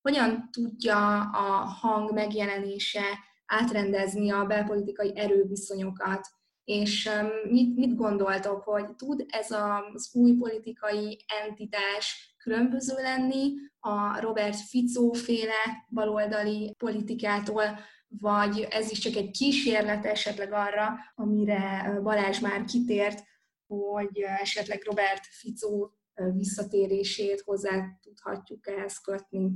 Hogyan 0.00 0.48
tudja 0.52 1.20
a 1.20 1.64
hang 1.80 2.12
megjelenése 2.12 3.04
átrendezni 3.46 4.30
a 4.30 4.44
belpolitikai 4.44 5.12
erőviszonyokat, 5.18 6.28
és 6.66 7.10
mit, 7.50 7.76
mit 7.76 7.94
gondoltok, 7.94 8.62
hogy 8.62 8.94
tud 8.96 9.24
ez 9.28 9.50
az 9.50 10.10
új 10.12 10.32
politikai 10.32 11.24
entitás 11.44 12.34
különböző 12.36 12.94
lenni 13.02 13.52
a 13.80 14.20
Robert 14.20 14.56
Fico 14.56 15.12
féle 15.12 15.86
baloldali 15.90 16.74
politikától, 16.78 17.78
vagy 18.08 18.66
ez 18.70 18.90
is 18.90 18.98
csak 18.98 19.14
egy 19.14 19.30
kísérlet 19.30 20.04
esetleg 20.04 20.52
arra, 20.52 20.94
amire 21.14 21.98
Balázs 22.02 22.38
már 22.38 22.64
kitért, 22.64 23.22
hogy 23.66 24.20
esetleg 24.20 24.82
Robert 24.84 25.26
Fico 25.30 25.90
visszatérését 26.32 27.40
hozzá 27.40 27.98
tudhatjuk 28.02 28.68
ehhez 28.68 28.98
kötni. 28.98 29.50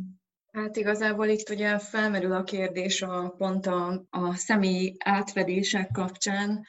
Hát 0.52 0.76
igazából 0.76 1.26
itt 1.26 1.48
ugye 1.50 1.78
felmerül 1.78 2.32
a 2.32 2.42
kérdés 2.42 3.02
a, 3.02 3.34
pont 3.36 3.66
a, 3.66 4.06
a 4.10 4.34
személyi 4.34 4.96
átfedések 4.98 5.90
kapcsán, 5.92 6.64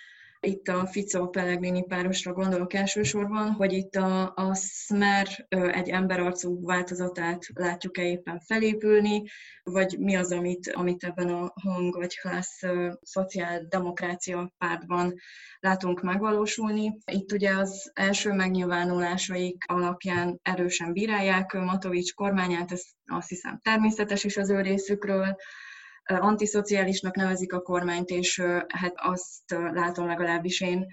itt 0.48 0.68
a 0.68 0.88
Fico 0.88 1.30
Pellegrini 1.30 1.84
párosra 1.84 2.34
gondolok 2.34 2.74
elsősorban, 2.74 3.52
hogy 3.52 3.74
itt 3.74 3.96
a, 3.96 4.34
a 4.36 4.56
Smer 4.56 5.48
egy 5.50 5.90
emberarcú 5.90 6.66
változatát 6.66 7.46
látjuk-e 7.54 8.04
éppen 8.04 8.40
felépülni, 8.40 9.24
vagy 9.64 9.98
mi 10.00 10.16
az, 10.16 10.32
amit, 10.32 10.72
amit 10.74 11.04
ebben 11.04 11.30
a 11.30 11.54
hang 11.62 11.96
vagy 11.96 12.20
ház 12.22 12.60
szociáldemokrácia 13.02 14.54
pártban 14.58 15.14
látunk 15.60 16.02
megvalósulni. 16.02 16.98
Itt 17.12 17.32
ugye 17.32 17.58
az 17.58 17.92
első 17.94 18.32
megnyilvánulásaik 18.32 19.64
alapján 19.68 20.40
erősen 20.44 20.94
bírálják 20.94 21.54
Matovics 21.54 22.14
kormányát, 22.14 22.72
ez 22.72 22.84
azt 23.06 23.30
hiszem 23.30 23.60
természetes 23.62 24.24
is 24.24 24.38
az 24.38 24.50
ő 24.50 24.62
részükről, 24.62 25.36
antiszociálisnak 26.20 27.16
nevezik 27.16 27.54
a 27.54 27.62
kormányt, 27.62 28.10
és 28.10 28.42
hát 28.68 28.94
azt 28.96 29.52
látom 29.74 30.08
legalábbis 30.08 30.62
én, 30.62 30.86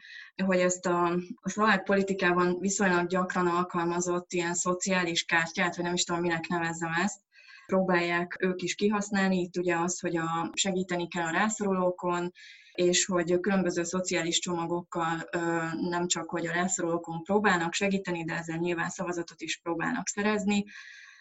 hogy 0.44 0.59
ezt 0.59 0.87
a, 0.87 1.04
a 1.40 1.48
szlovák 1.48 1.83
politikában 1.83 2.59
viszonylag 2.61 3.07
gyakran 3.07 3.46
alkalmazott 3.46 4.33
ilyen 4.33 4.54
szociális 4.54 5.24
kártyát, 5.24 5.76
vagy 5.76 5.85
nem 5.85 5.94
is 5.94 6.04
tudom, 6.04 6.20
minek 6.20 6.46
nevezzem 6.46 6.92
ezt, 6.92 7.20
próbálják 7.66 8.37
ők 8.40 8.62
is 8.62 8.74
kihasználni. 8.74 9.40
Itt 9.40 9.57
ugye 9.57 9.76
az, 9.76 10.00
hogy 10.00 10.16
a, 10.16 10.50
segíteni 10.54 11.09
kell 11.09 11.26
a 11.26 11.31
rászorulókon, 11.31 12.33
és 12.72 13.04
hogy 13.04 13.40
különböző 13.40 13.83
szociális 13.83 14.38
csomagokkal 14.38 15.28
nem 15.88 16.07
csak, 16.07 16.31
hogy 16.31 16.46
a 16.46 16.52
rászorulókon 16.52 17.22
próbálnak 17.22 17.72
segíteni, 17.72 18.24
de 18.24 18.35
ezzel 18.35 18.57
nyilván 18.57 18.88
szavazatot 18.88 19.40
is 19.40 19.61
próbálnak 19.62 20.09
szerezni. 20.09 20.64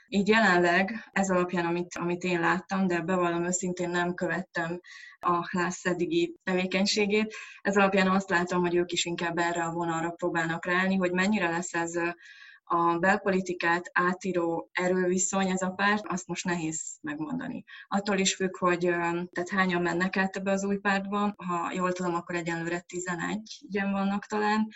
Így 0.10 0.28
jelenleg 0.28 1.10
ez 1.12 1.30
alapján, 1.30 1.65
amit, 1.65 1.96
amit 1.96 2.24
én 2.24 2.39
láttam, 2.39 2.88
de 2.88 3.02
bevallom 3.02 3.46
őszintén 3.46 3.89
nem 3.89 4.13
követtem 4.13 4.80
a 5.20 5.50
HLASZ 5.50 5.86
eddigi 5.86 6.36
tevékenységét, 6.43 7.36
ez 7.62 7.78
alapján 7.78 8.10
azt 8.10 8.30
látom, 8.30 8.62
hogy 8.62 8.76
ők 8.76 8.91
is 8.91 9.06
inkább 9.06 9.38
erre 9.38 9.63
a 9.63 9.72
vonalra 9.72 10.10
próbálnak 10.10 10.65
ráállni, 10.65 10.96
hogy 10.96 11.12
mennyire 11.12 11.50
lesz 11.50 11.74
ez 11.74 11.96
a 12.70 12.98
belpolitikát 12.98 13.89
átíró 13.93 14.70
erőviszony 14.72 15.50
ez 15.50 15.62
a 15.62 15.70
párt, 15.70 16.08
azt 16.08 16.28
most 16.28 16.46
nehéz 16.46 16.98
megmondani. 17.02 17.63
Attól 17.88 18.17
is 18.17 18.36
függ, 18.36 18.58
hogy 18.58 18.80
tehát 19.32 19.50
hányan 19.50 19.82
mennek 19.82 20.17
át 20.17 20.36
ebbe 20.36 20.52
az 20.52 20.63
új 20.63 20.78
pártba, 20.78 21.34
ha 21.38 21.72
jól 21.74 21.91
tudom, 21.91 22.15
akkor 22.15 22.36
egyenlőre 22.36 22.80
11 22.80 23.58
igen 23.60 23.91
vannak 23.91 24.26
talán, 24.26 24.67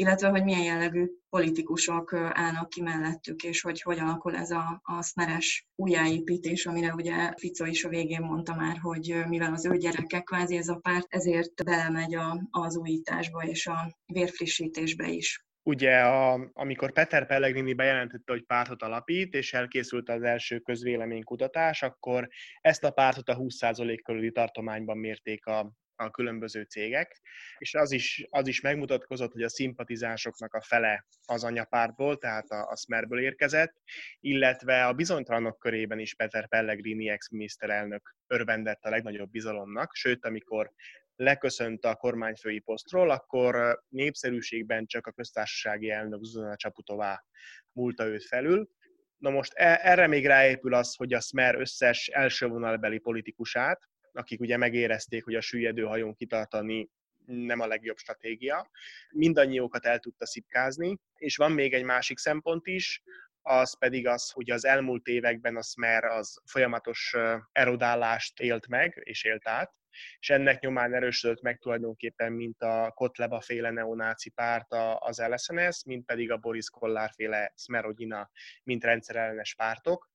illetve 0.00 0.28
hogy 0.28 0.44
milyen 0.44 0.62
jellegű 0.62 1.06
politikusok 1.28 2.12
állnak 2.14 2.68
ki 2.68 2.82
mellettük, 2.82 3.42
és 3.42 3.60
hogy 3.60 3.82
hogy 3.82 3.98
alakul 3.98 4.36
ez 4.36 4.50
a, 4.50 4.80
a 4.82 5.02
szmeres 5.02 5.68
újjáépítés, 5.74 6.66
amire 6.66 6.94
ugye 6.94 7.32
Fico 7.36 7.64
is 7.64 7.84
a 7.84 7.88
végén 7.88 8.22
mondta 8.22 8.54
már, 8.54 8.76
hogy 8.78 9.22
mivel 9.28 9.52
az 9.52 9.64
ő 9.64 9.76
gyereke 9.76 10.20
kvázi 10.20 10.56
ez 10.56 10.68
a 10.68 10.76
párt, 10.76 11.06
ezért 11.08 11.64
belemegy 11.64 12.14
a, 12.14 12.40
az 12.50 12.76
újításba 12.76 13.42
és 13.42 13.66
a 13.66 13.96
vérfrissítésbe 14.12 15.08
is. 15.08 15.44
Ugye, 15.62 15.98
a, 15.98 16.50
amikor 16.52 16.92
Peter 16.92 17.26
Pellegrini 17.26 17.74
bejelentette, 17.74 18.32
hogy 18.32 18.44
pártot 18.44 18.82
alapít, 18.82 19.34
és 19.34 19.52
elkészült 19.52 20.08
az 20.08 20.22
első 20.22 20.58
közvéleménykutatás, 20.58 21.82
akkor 21.82 22.28
ezt 22.60 22.84
a 22.84 22.90
pártot 22.90 23.28
a 23.28 23.36
20% 23.36 23.98
körüli 24.04 24.32
tartományban 24.32 24.98
mérték 24.98 25.46
a, 25.46 25.72
a 26.00 26.10
különböző 26.10 26.62
cégek, 26.62 27.20
és 27.58 27.74
az 27.74 27.92
is, 27.92 28.26
az 28.30 28.46
is 28.46 28.60
megmutatkozott, 28.60 29.32
hogy 29.32 29.42
a 29.42 29.48
szimpatizánsoknak 29.48 30.54
a 30.54 30.62
fele 30.62 31.06
az 31.26 31.44
anyapártból, 31.44 32.18
tehát 32.18 32.50
a, 32.50 32.68
a 32.68 32.76
Smerből 32.76 33.20
érkezett, 33.20 33.74
illetve 34.20 34.86
a 34.86 34.92
bizonytalanok 34.92 35.58
körében 35.58 35.98
is 35.98 36.14
Peter 36.14 36.48
Pellegrini 36.48 37.08
ex-miniszterelnök 37.08 38.14
örvendett 38.26 38.82
a 38.82 38.90
legnagyobb 38.90 39.30
bizalomnak, 39.30 39.94
sőt, 39.94 40.24
amikor 40.24 40.72
leköszönt 41.16 41.84
a 41.84 41.94
kormányfői 41.94 42.58
posztról, 42.58 43.10
akkor 43.10 43.82
népszerűségben 43.88 44.86
csak 44.86 45.06
a 45.06 45.12
köztársasági 45.12 45.90
elnök 45.90 46.22
Zuzana 46.22 46.56
Csaputová 46.56 47.24
múlta 47.72 48.06
őt 48.06 48.24
felül. 48.24 48.68
Na 49.16 49.30
most 49.30 49.52
e, 49.54 49.80
erre 49.82 50.06
még 50.06 50.26
ráépül 50.26 50.74
az, 50.74 50.94
hogy 50.94 51.12
a 51.12 51.20
Smer 51.20 51.54
összes 51.54 52.08
első 52.08 52.46
vonalbeli 52.46 52.98
politikusát, 52.98 53.89
akik 54.12 54.40
ugye 54.40 54.56
megérezték, 54.56 55.24
hogy 55.24 55.34
a 55.34 55.40
süllyedő 55.40 55.82
hajón 55.82 56.14
kitartani 56.14 56.90
nem 57.26 57.60
a 57.60 57.66
legjobb 57.66 57.96
stratégia. 57.96 58.70
Mindannyiókat 59.10 59.86
el 59.86 59.98
tudta 59.98 60.26
szipkázni, 60.26 60.98
és 61.14 61.36
van 61.36 61.52
még 61.52 61.74
egy 61.74 61.84
másik 61.84 62.18
szempont 62.18 62.66
is, 62.66 63.02
az 63.42 63.78
pedig 63.78 64.06
az, 64.06 64.30
hogy 64.30 64.50
az 64.50 64.64
elmúlt 64.64 65.06
években 65.06 65.56
a 65.56 65.62
Smer 65.62 66.04
az 66.04 66.40
folyamatos 66.44 67.14
erodálást 67.52 68.40
élt 68.40 68.68
meg, 68.68 69.00
és 69.04 69.24
élt 69.24 69.48
át, 69.48 69.72
és 70.18 70.30
ennek 70.30 70.60
nyomán 70.60 70.94
erősödött 70.94 71.40
meg 71.40 71.58
tulajdonképpen, 71.58 72.32
mint 72.32 72.62
a 72.62 72.92
Kotleba 72.94 73.40
féle 73.40 73.70
neonáci 73.70 74.30
párt 74.30 74.74
az 74.98 75.22
LSNS, 75.28 75.84
mint 75.84 76.04
pedig 76.04 76.30
a 76.30 76.36
Boris 76.36 76.70
Kollár 76.70 77.10
féle 77.14 77.52
Smerodina, 77.56 78.30
mint 78.62 78.84
rendszerellenes 78.84 79.54
pártok. 79.54 80.08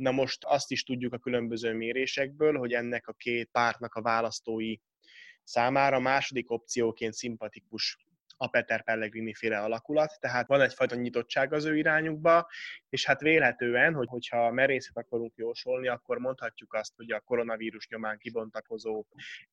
Na 0.00 0.10
most 0.10 0.44
azt 0.44 0.70
is 0.70 0.82
tudjuk 0.82 1.12
a 1.12 1.18
különböző 1.18 1.74
mérésekből, 1.74 2.58
hogy 2.58 2.72
ennek 2.72 3.08
a 3.08 3.12
két 3.12 3.48
pártnak 3.52 3.94
a 3.94 4.02
választói 4.02 4.76
számára 5.42 5.98
második 5.98 6.50
opcióként 6.50 7.12
szimpatikus 7.12 7.98
a 8.36 8.46
Peter 8.46 8.84
Pellegrini 8.84 9.34
féle 9.34 9.58
alakulat, 9.58 10.16
tehát 10.20 10.46
van 10.46 10.60
egyfajta 10.60 10.94
nyitottság 10.94 11.52
az 11.52 11.64
ő 11.64 11.76
irányukba, 11.76 12.48
és 12.88 13.06
hát 13.06 13.20
vélhetően, 13.20 13.94
hogy, 13.94 14.08
hogyha 14.08 14.50
merészet 14.50 14.96
akarunk 14.96 15.32
jósolni, 15.36 15.88
akkor 15.88 16.18
mondhatjuk 16.18 16.74
azt, 16.74 16.92
hogy 16.96 17.12
a 17.12 17.20
koronavírus 17.20 17.88
nyomán 17.88 18.18
kibontakozó 18.18 19.04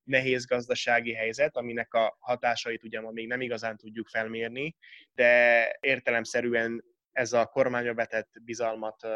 nehéz 0.03 0.45
gazdasági 0.45 1.13
helyzet, 1.13 1.55
aminek 1.55 1.93
a 1.93 2.17
hatásait 2.19 2.83
ugye 2.83 3.01
ma 3.01 3.11
még 3.11 3.27
nem 3.27 3.41
igazán 3.41 3.77
tudjuk 3.77 4.07
felmérni, 4.07 4.75
de 5.13 5.77
értelemszerűen 5.79 6.83
ez 7.17 7.33
a 7.33 7.45
kormánya 7.45 7.93
vetett 7.93 8.29
bizalmat 8.41 9.07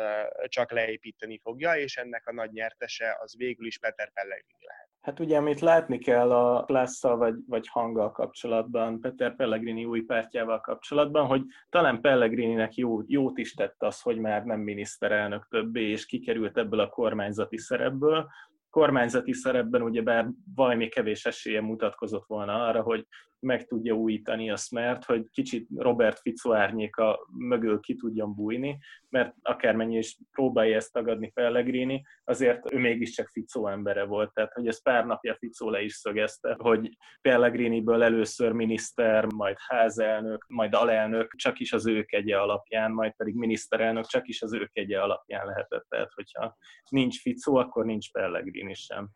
csak 0.44 0.72
leépíteni 0.72 1.40
fogja, 1.44 1.76
és 1.76 1.98
ennek 1.98 2.28
a 2.28 2.34
nagy 2.34 2.52
nyertese 2.52 3.18
az 3.22 3.38
végül 3.38 3.66
is 3.66 3.80
Peter 3.80 4.12
Pellegrini 4.14 4.66
lehet. 4.68 4.90
Hát 5.02 5.20
ugye, 5.20 5.38
amit 5.38 5.60
látni 5.60 5.98
kell 5.98 6.32
a 6.32 6.64
klasszal 6.64 7.18
vagy, 7.18 7.36
vagy 7.48 7.68
hanggal 7.68 8.12
kapcsolatban, 8.12 9.00
Peter 9.00 9.36
Pellegrini 9.36 9.86
új 9.86 10.02
pártjával 10.02 10.62
kapcsolatban, 10.62 11.26
hogy 11.26 11.42
talán 11.70 12.02
Pellegrininek 12.02 12.76
jó, 12.76 13.00
jót 13.06 13.38
is 13.38 13.54
tett 13.54 13.84
az, 13.84 14.02
hogy 14.02 14.18
már 14.18 14.44
nem 14.44 14.60
miniszterelnök 14.60 15.48
többé, 15.50 15.90
és 15.90 16.06
kikerült 16.06 16.58
ebből 16.58 16.80
a 16.80 16.90
kormányzati 16.90 17.58
szerepből, 17.58 18.28
kormányzati 18.70 19.34
szerepben 19.34 19.82
ugyebár 19.82 20.28
valami 20.56 20.88
kevés 20.88 21.26
esélye 21.26 21.62
mutatkozott 21.62 22.26
volna 22.28 22.66
arra, 22.66 22.82
hogy 22.82 23.08
meg 23.42 23.66
tudja 23.66 23.94
újítani 23.94 24.52
a 24.52 24.56
Smert, 24.56 25.06
hogy 25.06 25.30
kicsit 25.32 25.68
Robert 25.76 26.20
Fico 26.20 26.54
árnyéka 26.54 27.28
mögül 27.38 27.80
ki 27.80 27.96
tudjon 27.96 28.36
bújni, 28.36 28.78
mert 29.10 29.36
akármennyi 29.42 29.98
is 29.98 30.18
próbálja 30.32 30.76
ezt 30.76 30.94
tagadni 30.94 31.32
Pellegrini, 31.32 32.04
azért 32.24 32.74
ő 32.74 32.80
mégiscsak 32.80 33.28
Fico 33.28 33.68
embere 33.68 34.04
volt, 34.04 34.34
tehát 34.34 34.54
hogy 34.54 34.68
ez 34.68 34.82
pár 34.82 35.06
napja 35.06 35.36
Fico 35.36 35.70
le 35.70 35.82
is 35.82 35.94
szögezte, 35.94 36.56
hogy 36.60 36.98
Pellegriniből 37.22 38.04
először 38.04 38.52
miniszter, 38.52 39.26
majd 39.26 39.56
házelnök, 39.68 40.46
majd 40.48 40.74
alelnök 40.74 41.36
csak 41.36 41.60
is 41.60 41.74
az 41.74 41.88
ő 41.88 42.04
kegye 42.04 42.40
alapján, 42.40 42.92
majd 42.92 43.16
pedig 43.16 43.36
miniszterelnök 43.36 44.06
csak 44.06 44.28
is 44.28 44.42
az 44.42 44.54
ő 44.54 44.70
kegye 44.74 45.02
alapján 45.02 45.46
lehetett, 45.46 45.86
tehát 45.90 46.12
hogyha 46.14 46.58
nincs 46.90 47.22
Fico, 47.22 47.56
akkor 47.56 47.86
nincs 47.86 48.12
Pellegrini 48.12 48.74
sem 48.74 49.10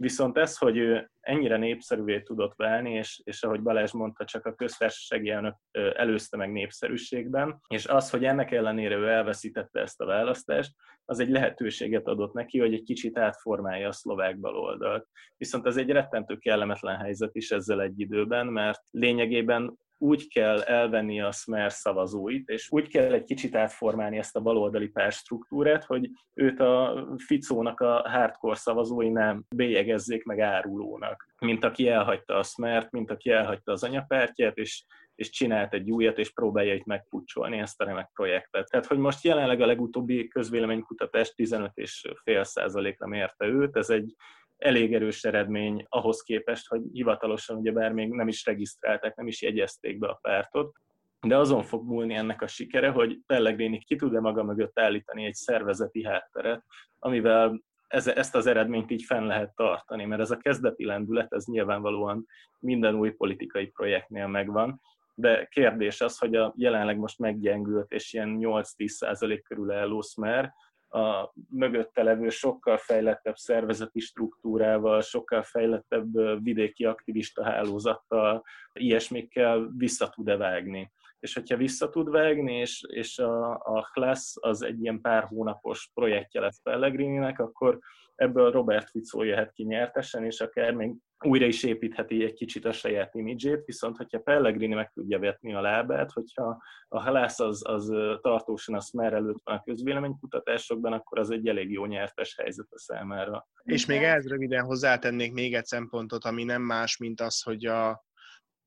Viszont 0.00 0.38
ez, 0.38 0.58
hogy 0.58 0.76
ő 0.76 1.10
ennyire 1.20 1.56
népszerűvé 1.56 2.20
tudott 2.20 2.54
válni, 2.56 2.92
és, 2.92 3.20
és 3.24 3.42
ahogy 3.42 3.62
Balázs 3.62 3.92
mondta, 3.92 4.24
csak 4.24 4.46
a 4.46 4.54
köztársasági 4.54 5.30
elnök 5.30 5.56
előzte 5.72 6.36
meg 6.36 6.52
népszerűségben, 6.52 7.60
és 7.68 7.86
az, 7.86 8.10
hogy 8.10 8.24
ennek 8.24 8.50
ellenére 8.50 8.96
ő 8.96 9.08
elveszítette 9.08 9.80
ezt 9.80 10.00
a 10.00 10.06
választást, 10.06 10.74
az 11.04 11.18
egy 11.18 11.28
lehetőséget 11.28 12.06
adott 12.06 12.32
neki, 12.32 12.58
hogy 12.58 12.74
egy 12.74 12.82
kicsit 12.82 13.18
átformálja 13.18 13.88
a 13.88 13.92
szlovák 13.92 14.38
baloldalt. 14.38 15.08
Viszont 15.36 15.66
ez 15.66 15.76
egy 15.76 15.90
rettentő 15.90 16.36
kellemetlen 16.36 16.96
helyzet 16.96 17.34
is 17.34 17.50
ezzel 17.50 17.82
egy 17.82 18.00
időben, 18.00 18.46
mert 18.46 18.80
lényegében 18.90 19.78
úgy 19.98 20.28
kell 20.28 20.60
elvenni 20.60 21.20
a 21.20 21.32
Smer 21.32 21.72
szavazóit, 21.72 22.48
és 22.48 22.70
úgy 22.70 22.88
kell 22.88 23.12
egy 23.12 23.24
kicsit 23.24 23.54
átformálni 23.54 24.18
ezt 24.18 24.36
a 24.36 24.40
baloldali 24.40 24.88
párstruktúrát, 24.88 25.84
hogy 25.84 26.10
őt 26.34 26.60
a 26.60 27.06
Ficónak 27.16 27.80
a 27.80 28.08
hardcore 28.08 28.54
szavazói 28.54 29.08
nem 29.08 29.44
bélyegezzék 29.56 30.24
meg 30.24 30.40
árulónak, 30.40 31.28
mint 31.38 31.64
aki 31.64 31.88
elhagyta 31.88 32.36
a 32.36 32.42
Smert, 32.42 32.90
mint 32.90 33.10
aki 33.10 33.30
elhagyta 33.30 33.72
az 33.72 33.82
anyapártját, 33.82 34.56
és 34.56 34.84
és 35.18 35.30
csinált 35.30 35.74
egy 35.74 35.90
újat, 35.90 36.18
és 36.18 36.32
próbálja 36.32 36.74
itt 36.74 36.84
megpucsolni 36.84 37.58
ezt 37.58 37.80
a 37.80 37.84
remek 37.84 38.10
projektet. 38.14 38.70
Tehát, 38.70 38.86
hogy 38.86 38.98
most 38.98 39.24
jelenleg 39.24 39.60
a 39.60 39.66
legutóbbi 39.66 40.28
közvéleménykutatás 40.28 41.32
15,5 41.36 42.44
százalékra 42.44 43.06
mérte 43.06 43.46
őt, 43.46 43.76
ez 43.76 43.90
egy 43.90 44.14
elég 44.58 44.94
erős 44.94 45.24
eredmény 45.24 45.86
ahhoz 45.88 46.22
képest, 46.22 46.68
hogy 46.68 46.80
hivatalosan 46.92 47.56
ugye 47.56 47.72
bár 47.72 47.92
még 47.92 48.10
nem 48.10 48.28
is 48.28 48.44
regisztrálták, 48.44 49.16
nem 49.16 49.26
is 49.26 49.42
jegyezték 49.42 49.98
be 49.98 50.08
a 50.08 50.18
pártot, 50.22 50.76
de 51.20 51.36
azon 51.36 51.62
fog 51.62 51.86
múlni 51.86 52.14
ennek 52.14 52.42
a 52.42 52.46
sikere, 52.46 52.88
hogy 52.88 53.18
Pellegrini 53.26 53.78
ki 53.78 53.96
tud-e 53.96 54.20
maga 54.20 54.42
mögött 54.42 54.78
állítani 54.78 55.24
egy 55.24 55.34
szervezeti 55.34 56.04
hátteret, 56.04 56.64
amivel 56.98 57.62
ez, 57.88 58.06
ezt 58.06 58.34
az 58.34 58.46
eredményt 58.46 58.90
így 58.90 59.02
fenn 59.02 59.26
lehet 59.26 59.54
tartani, 59.54 60.04
mert 60.04 60.20
ez 60.20 60.30
a 60.30 60.36
kezdeti 60.36 60.84
lendület, 60.84 61.32
ez 61.32 61.44
nyilvánvalóan 61.44 62.26
minden 62.58 62.94
új 62.94 63.10
politikai 63.10 63.66
projektnél 63.66 64.26
megvan, 64.26 64.80
de 65.14 65.44
kérdés 65.44 66.00
az, 66.00 66.18
hogy 66.18 66.34
a 66.34 66.54
jelenleg 66.56 66.98
most 66.98 67.18
meggyengült 67.18 67.92
és 67.92 68.12
ilyen 68.12 68.38
8-10 68.40 69.40
körül 69.48 69.72
álló 69.72 70.00
Smer, 70.00 70.52
a 70.88 71.32
mögötte 71.50 72.02
levő 72.02 72.28
sokkal 72.28 72.76
fejlettebb 72.76 73.36
szervezeti 73.36 74.00
struktúrával, 74.00 75.00
sokkal 75.00 75.42
fejlettebb 75.42 76.42
vidéki 76.42 76.84
aktivista 76.84 77.44
hálózattal, 77.44 78.44
ilyesmikkel 78.72 79.72
vissza 79.76 80.08
tud-e 80.08 80.36
vágni. 80.36 80.90
És 81.20 81.34
hogyha 81.34 81.56
vissza 81.56 81.88
tud 81.88 82.10
vágni, 82.10 82.54
és, 82.54 82.84
és 82.88 83.18
a, 83.18 83.50
a 83.50 83.88
Class 83.92 84.36
az 84.40 84.62
egy 84.62 84.82
ilyen 84.82 85.00
pár 85.00 85.24
hónapos 85.24 85.90
projektje 85.94 86.40
lesz 86.40 86.62
Pellegrininek, 86.62 87.38
akkor 87.38 87.78
ebből 88.18 88.50
Robert 88.50 88.90
Fico 88.90 89.22
jöhet 89.22 89.52
ki 89.52 89.62
nyertesen, 89.62 90.24
és 90.24 90.40
akár 90.40 90.72
még 90.72 90.94
újra 91.24 91.46
is 91.46 91.62
építheti 91.62 92.24
egy 92.24 92.32
kicsit 92.32 92.64
a 92.64 92.72
saját 92.72 93.14
imidzsét, 93.14 93.64
viszont 93.64 93.96
hogyha 93.96 94.20
Pellegrini 94.20 94.74
meg 94.74 94.90
tudja 94.92 95.18
vetni 95.18 95.54
a 95.54 95.60
lábát, 95.60 96.12
hogyha 96.12 96.62
a 96.88 97.00
halász 97.00 97.40
az, 97.40 97.62
az 97.64 97.88
tartósan 98.20 98.74
a 98.74 98.80
Smer 98.80 99.12
előtt 99.12 99.40
van 99.44 99.56
a 99.56 99.62
közvéleménykutatásokban, 99.62 100.92
akkor 100.92 101.18
az 101.18 101.30
egy 101.30 101.48
elég 101.48 101.70
jó 101.70 101.84
nyertes 101.84 102.36
helyzet 102.36 102.66
a 102.70 102.78
számára. 102.78 103.48
És 103.62 103.86
még 103.86 104.02
ehhez 104.02 104.28
röviden 104.28 104.64
hozzátennék 104.64 105.32
még 105.32 105.54
egy 105.54 105.66
szempontot, 105.66 106.24
ami 106.24 106.44
nem 106.44 106.62
más, 106.62 106.96
mint 106.96 107.20
az, 107.20 107.42
hogy 107.42 107.66
a, 107.66 107.88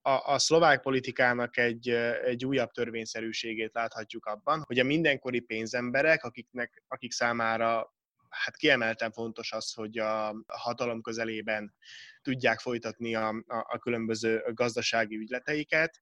a, 0.02 0.34
a 0.34 0.40
szlovák 0.40 0.82
politikának 0.82 1.58
egy, 1.58 1.90
egy 2.26 2.46
újabb 2.46 2.70
törvényszerűségét 2.70 3.74
láthatjuk 3.74 4.26
abban, 4.26 4.64
hogy 4.66 4.80
a 4.80 4.84
mindenkori 4.84 5.40
pénzemberek, 5.40 6.24
akiknek, 6.24 6.84
akik 6.88 7.12
számára 7.12 7.94
hát 8.32 8.56
kiemelten 8.56 9.12
fontos 9.12 9.52
az, 9.52 9.74
hogy 9.74 9.98
a 9.98 10.36
hatalom 10.48 11.02
közelében 11.02 11.74
tudják 12.22 12.60
folytatni 12.60 13.16
a, 13.16 13.28
a, 13.28 13.58
a 13.70 13.78
különböző 13.78 14.44
gazdasági 14.54 15.16
ügyleteiket. 15.16 16.02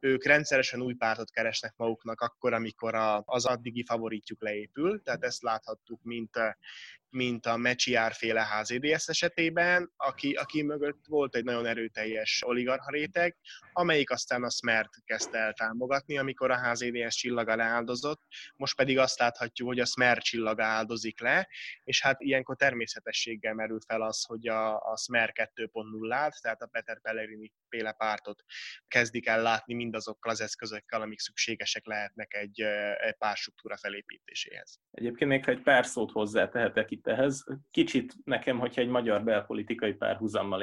Ők 0.00 0.24
rendszeresen 0.24 0.82
új 0.82 0.94
pártot 0.94 1.30
keresnek 1.30 1.74
maguknak 1.76 2.20
akkor, 2.20 2.52
amikor 2.52 2.94
a, 2.94 3.22
az 3.26 3.44
addigi 3.46 3.84
favoritjuk 3.84 4.42
leépül, 4.42 5.02
tehát 5.02 5.24
ezt 5.24 5.42
láthattuk, 5.42 6.02
mint 6.02 6.38
mint 7.10 7.46
a 7.46 7.56
Mecsiár 7.56 8.12
féle 8.12 8.46
HZDS 8.46 9.08
esetében, 9.08 9.92
aki, 9.96 10.32
aki 10.32 10.62
mögött 10.62 11.04
volt 11.08 11.36
egy 11.36 11.44
nagyon 11.44 11.66
erőteljes 11.66 12.42
oligarcha 12.46 12.90
réteg, 12.90 13.36
amelyik 13.72 14.10
aztán 14.10 14.42
a 14.42 14.50
Smert 14.50 14.88
kezdte 15.04 15.38
el 15.38 15.52
támogatni, 15.52 16.18
amikor 16.18 16.50
a 16.50 16.70
HZDS 16.70 17.14
csillaga 17.14 17.56
leáldozott, 17.56 18.22
most 18.56 18.76
pedig 18.76 18.98
azt 18.98 19.18
láthatjuk, 19.18 19.68
hogy 19.68 19.80
a 19.80 19.84
Smert 19.84 20.22
csillaga 20.22 20.64
áldozik 20.64 21.20
le, 21.20 21.48
és 21.84 22.02
hát 22.02 22.20
ilyenkor 22.20 22.56
természetességgel 22.56 23.54
merül 23.54 23.78
fel 23.86 24.02
az, 24.02 24.24
hogy 24.24 24.48
a, 24.48 24.76
a 24.76 24.96
Smer 24.96 25.32
2.0-át, 25.54 26.40
tehát 26.42 26.62
a 26.62 26.66
Peter 26.66 27.00
Pellegrini 27.00 27.52
féle 27.68 27.92
pártot 27.92 28.42
kezdik 28.88 29.26
el 29.26 29.42
látni 29.42 29.74
mindazokkal 29.74 30.32
az 30.32 30.40
eszközökkel, 30.40 31.00
amik 31.00 31.18
szükségesek 31.18 31.86
lehetnek 31.86 32.34
egy, 32.34 32.60
egy 33.00 33.16
párstruktúra 33.18 33.76
felépítéséhez. 33.76 34.78
Egyébként 34.90 35.30
még 35.30 35.44
ha 35.44 35.50
egy 35.50 35.62
pár 35.62 35.86
szót 35.86 36.10
hozzátehetek 36.10 36.90
itt 37.00 37.06
ehhez, 37.06 37.44
kicsit 37.70 38.14
nekem, 38.24 38.58
hogyha 38.58 38.80
egy 38.80 38.88
magyar 38.88 39.24
belpolitikai 39.24 39.92
párhuzammal 39.92 40.62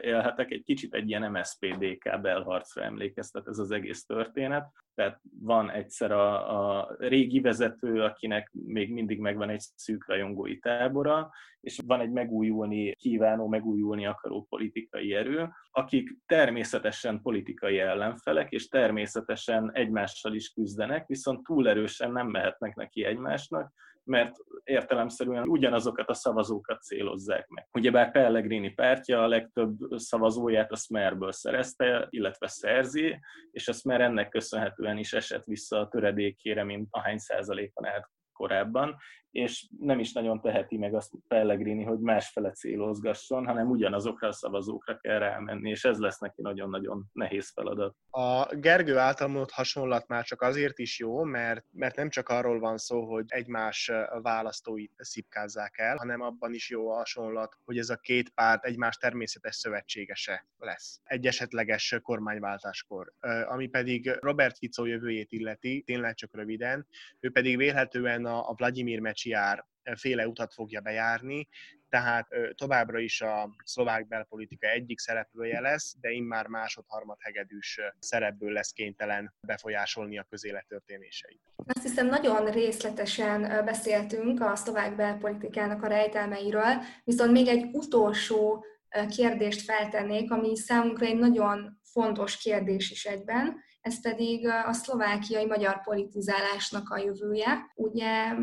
élhetek, 0.00 0.50
egy 0.50 0.62
kicsit 0.62 0.94
egy 0.94 1.08
ilyen 1.08 1.30
MSZPDK 1.30 2.20
belharcra 2.20 2.82
emlékeztet 2.82 3.48
ez 3.48 3.58
az 3.58 3.70
egész 3.70 4.04
történet. 4.04 4.70
Tehát 4.94 5.20
van 5.40 5.70
egyszer 5.70 6.12
a, 6.12 6.78
a 6.78 6.94
régi 6.98 7.40
vezető, 7.40 8.02
akinek 8.02 8.50
még 8.52 8.92
mindig 8.92 9.18
megvan 9.18 9.48
egy 9.48 9.60
szűk 9.74 10.08
rajongói 10.08 10.58
tábora, 10.58 11.30
és 11.60 11.80
van 11.86 12.00
egy 12.00 12.10
megújulni 12.10 12.94
kívánó, 12.94 13.48
megújulni 13.48 14.06
akaró 14.06 14.46
politikai 14.48 15.14
erő, 15.14 15.48
akik 15.70 16.16
természetesen 16.26 17.20
politikai 17.22 17.78
ellenfelek, 17.78 18.50
és 18.50 18.68
természetesen 18.68 19.70
egymással 19.72 20.34
is 20.34 20.48
küzdenek, 20.48 21.06
viszont 21.06 21.42
túl 21.42 21.68
erősen 21.68 22.12
nem 22.12 22.26
mehetnek 22.26 22.74
neki 22.74 23.04
egymásnak, 23.04 23.72
mert 24.04 24.36
értelemszerűen 24.64 25.48
ugyanazokat 25.48 26.08
a 26.08 26.14
szavazókat 26.14 26.82
célozzák 26.82 27.48
meg. 27.48 27.68
Ugyebár 27.72 28.10
Pellegrini 28.10 28.70
pártja 28.70 29.22
a 29.22 29.28
legtöbb 29.28 29.76
szavazóját 29.96 30.72
a 30.72 30.76
Smerből 30.76 31.32
szerezte, 31.32 32.06
illetve 32.10 32.46
szerzi, 32.46 33.18
és 33.50 33.68
a 33.68 33.72
Smer 33.72 34.00
ennek 34.00 34.28
köszönhetően 34.28 34.98
is 34.98 35.12
esett 35.12 35.44
vissza 35.44 35.78
a 35.78 35.88
töredékére, 35.88 36.64
mint 36.64 36.88
ahány 36.90 37.18
százalékon 37.18 37.86
állt 37.86 38.10
korábban, 38.32 38.96
és 39.32 39.66
nem 39.78 39.98
is 39.98 40.12
nagyon 40.12 40.40
teheti 40.40 40.76
meg 40.76 40.94
azt 40.94 41.12
Pellegrini, 41.28 41.84
hogy 41.84 41.98
másfele 41.98 42.50
célozgasson, 42.50 43.46
hanem 43.46 43.70
ugyanazokra 43.70 44.28
a 44.28 44.32
szavazókra 44.32 44.98
kell 44.98 45.18
rámenni, 45.18 45.70
és 45.70 45.84
ez 45.84 45.98
lesz 45.98 46.18
neki 46.18 46.42
nagyon-nagyon 46.42 47.04
nehéz 47.12 47.50
feladat. 47.50 47.96
A 48.10 48.54
Gergő 48.54 48.96
által 48.96 49.28
mondott 49.28 49.50
hasonlat 49.50 50.08
már 50.08 50.24
csak 50.24 50.42
azért 50.42 50.78
is 50.78 50.98
jó, 50.98 51.22
mert, 51.22 51.64
mert 51.70 51.96
nem 51.96 52.08
csak 52.08 52.28
arról 52.28 52.58
van 52.58 52.76
szó, 52.76 53.12
hogy 53.12 53.24
egymás 53.28 53.90
választóit 54.22 54.92
szipkázzák 54.96 55.78
el, 55.78 55.96
hanem 55.96 56.20
abban 56.20 56.54
is 56.54 56.70
jó 56.70 56.90
a 56.90 56.96
hasonlat, 56.96 57.56
hogy 57.64 57.78
ez 57.78 57.90
a 57.90 57.96
két 57.96 58.30
párt 58.30 58.64
egymás 58.64 58.96
természetes 58.96 59.56
szövetségese 59.56 60.46
lesz. 60.58 61.00
Egy 61.04 61.26
esetleges 61.26 61.98
kormányváltáskor. 62.02 63.12
Ami 63.46 63.66
pedig 63.66 64.16
Robert 64.20 64.58
Fico 64.58 64.84
jövőjét 64.84 65.32
illeti, 65.32 65.82
tényleg 65.86 66.14
csak 66.14 66.34
röviden, 66.34 66.86
ő 67.20 67.30
pedig 67.30 67.56
vélhetően 67.56 68.24
a, 68.24 68.48
a 68.48 68.54
Vladimir 68.56 69.00
Mecs 69.00 69.21
jár, 69.24 69.66
féle 69.94 70.28
utat 70.28 70.52
fogja 70.52 70.80
bejárni, 70.80 71.48
tehát 71.88 72.28
továbbra 72.54 72.98
is 72.98 73.20
a 73.20 73.54
szlovák 73.64 74.08
belpolitika 74.08 74.66
egyik 74.66 74.98
szereplője 74.98 75.60
lesz, 75.60 75.94
de 76.00 76.10
immár 76.10 76.46
másod-harmad 76.46 77.16
hegedűs 77.20 77.80
szerepből 77.98 78.52
lesz 78.52 78.72
kénytelen 78.72 79.34
befolyásolni 79.46 80.18
a 80.18 80.26
közélet 80.30 80.66
történéseit. 80.66 81.40
Azt 81.66 81.82
hiszem, 81.82 82.06
nagyon 82.06 82.50
részletesen 82.50 83.64
beszéltünk 83.64 84.40
a 84.40 84.56
szlovák 84.56 84.96
belpolitikának 84.96 85.82
a 85.82 85.86
rejtelmeiről, 85.86 86.82
viszont 87.04 87.32
még 87.32 87.46
egy 87.46 87.68
utolsó 87.72 88.64
kérdést 89.08 89.60
feltennék, 89.60 90.30
ami 90.30 90.56
számunkra 90.56 91.06
egy 91.06 91.18
nagyon 91.18 91.80
fontos 91.82 92.36
kérdés 92.36 92.90
is 92.90 93.04
egyben, 93.04 93.56
ez 93.82 94.00
pedig 94.00 94.48
a 94.48 94.72
szlovákiai 94.72 95.46
magyar 95.46 95.82
politizálásnak 95.82 96.90
a 96.90 96.98
jövője. 96.98 97.72
Ugye 97.74 98.34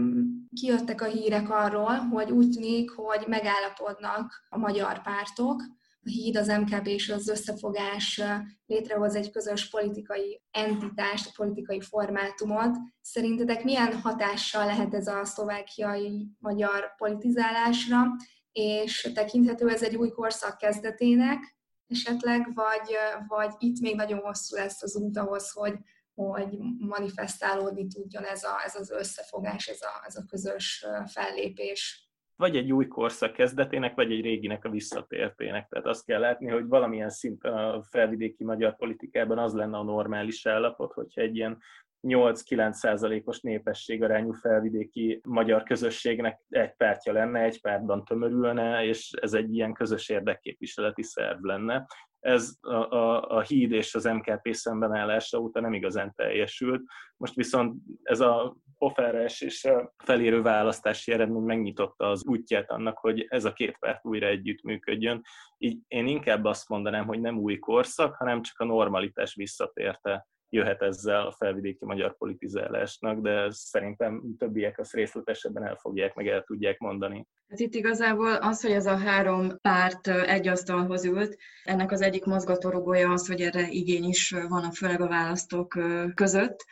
kijöttek 0.54 1.02
a 1.02 1.06
hírek 1.06 1.50
arról, 1.50 1.96
hogy 1.96 2.32
úgy 2.32 2.50
tűnik, 2.50 2.92
hogy 2.92 3.24
megállapodnak 3.28 4.46
a 4.50 4.58
magyar 4.58 5.02
pártok, 5.02 5.62
a 6.02 6.10
híd, 6.10 6.38
az 6.38 6.48
MKB 6.48 6.88
és 6.88 7.10
az 7.10 7.28
összefogás 7.28 8.22
létrehoz 8.66 9.16
egy 9.16 9.32
közös 9.32 9.70
politikai 9.70 10.42
entitást, 10.52 11.36
politikai 11.36 11.82
formátumot. 11.82 12.78
Szerintetek 13.02 13.64
milyen 13.64 14.02
hatással 14.02 14.66
lehet 14.66 14.94
ez 14.94 15.08
a 15.08 15.26
szlovákiai 15.26 16.28
magyar 16.40 16.96
politizálásra, 16.98 18.04
és 18.52 19.12
tekinthető 19.14 19.70
ez 19.70 19.84
egy 19.84 19.96
új 19.96 20.10
korszak 20.10 20.58
kezdetének, 20.58 21.59
esetleg, 21.90 22.54
vagy, 22.54 22.96
vagy 23.28 23.54
itt 23.58 23.80
még 23.80 23.96
nagyon 23.96 24.20
hosszú 24.20 24.56
lesz 24.56 24.84
az 24.84 24.96
út 24.96 25.18
ahhoz, 25.18 25.52
hogy, 25.52 25.74
hogy 26.14 26.58
manifestálódni 26.78 27.88
tudjon 27.88 28.24
ez, 28.24 28.44
a, 28.44 28.62
ez 28.66 28.76
az 28.76 28.92
összefogás, 28.92 29.68
ez 29.68 29.82
a, 29.82 30.06
ez 30.06 30.16
a 30.16 30.26
közös 30.30 30.86
fellépés. 31.06 32.10
vagy 32.36 32.56
egy 32.56 32.72
új 32.72 32.88
korszak 32.88 33.34
kezdetének, 33.34 33.96
vagy 33.96 34.12
egy 34.12 34.22
réginek 34.22 34.66
a 34.66 34.70
visszatértének. 34.70 35.68
Tehát 35.70 35.86
azt 35.86 36.06
kell 36.06 36.20
látni, 36.20 36.50
hogy 36.50 36.68
valamilyen 36.68 37.10
szinten 37.10 37.54
a 37.54 37.84
felvidéki 37.84 38.44
magyar 38.44 38.76
politikában 38.76 39.38
az 39.38 39.54
lenne 39.54 39.78
a 39.78 39.84
normális 39.84 40.46
állapot, 40.46 40.94
hogyha 40.94 41.22
egy 41.22 41.36
ilyen 41.36 41.62
8-9 42.08 42.72
százalékos 42.72 43.40
népességarányú 43.40 44.32
felvidéki 44.32 45.20
magyar 45.24 45.64
közösségnek 45.64 46.42
egy 46.50 46.76
pártja 46.76 47.14
lenne, 47.14 47.40
egy 47.40 47.62
pártban 47.62 48.06
tömörülne, 48.06 48.86
és 48.86 49.12
ez 49.22 49.34
egy 49.34 49.54
ilyen 49.54 49.74
közös 49.74 50.10
érdekképviseleti 50.10 51.04
szerv 51.04 51.44
lenne. 51.44 51.86
Ez 52.20 52.58
a, 52.62 52.74
a, 52.74 53.30
a 53.30 53.42
híd 53.42 53.72
és 53.72 53.96
az 53.96 54.04
MKP 54.04 54.54
szembenállása 54.54 55.38
óta 55.38 55.60
nem 55.60 55.74
igazán 55.74 56.14
teljesült. 56.16 56.82
Most 57.18 57.36
viszont 57.36 57.82
ez 58.04 58.20
a 58.20 58.56
pofára 58.78 59.18
esésre 59.18 59.94
felérő 59.98 60.42
választási 60.42 61.12
eredmény 61.12 61.42
megnyitotta 61.42 62.10
az 62.10 62.26
útját 62.26 62.72
annak, 62.72 62.98
hogy 62.98 63.26
ez 63.30 63.46
a 63.46 63.54
két 63.54 63.78
párt 63.78 64.06
újra 64.06 64.28
együttműködjön. 64.28 65.22
Így 65.58 65.80
én 65.88 66.08
inkább 66.08 66.46
azt 66.46 66.70
mondanám, 66.70 67.06
hogy 67.06 67.20
nem 67.22 67.38
új 67.38 67.60
korszak, 67.60 68.16
hanem 68.16 68.42
csak 68.42 68.60
a 68.60 68.66
normalitás 68.66 69.36
visszatérte 69.36 70.28
jöhet 70.50 70.82
ezzel 70.82 71.28
a 71.28 71.32
felvidéki 71.32 71.86
magyar 71.86 72.18
politizálásnak, 72.18 73.22
de 73.22 73.48
szerintem 73.50 74.24
többiek 74.38 74.80
azt 74.80 74.94
részletesebben 74.94 75.64
el 75.64 75.76
fogják, 75.76 76.16
meg 76.16 76.28
el 76.28 76.44
tudják 76.44 76.80
mondani. 76.80 77.28
Hát 77.50 77.60
itt 77.60 77.74
igazából 77.74 78.34
az, 78.34 78.62
hogy 78.62 78.72
ez 78.72 78.86
a 78.86 78.98
három 78.98 79.60
párt 79.62 80.08
egy 80.08 80.48
asztalhoz 80.48 81.06
ült, 81.06 81.38
ennek 81.64 81.92
az 81.92 82.02
egyik 82.02 82.26
mozgatórugója 82.26 83.12
az, 83.12 83.28
hogy 83.28 83.42
erre 83.42 83.68
igény 83.70 84.08
is 84.08 84.36
van, 84.48 84.72
főleg 84.72 85.02
a 85.02 85.08
választók 85.08 85.78
között, 86.14 86.66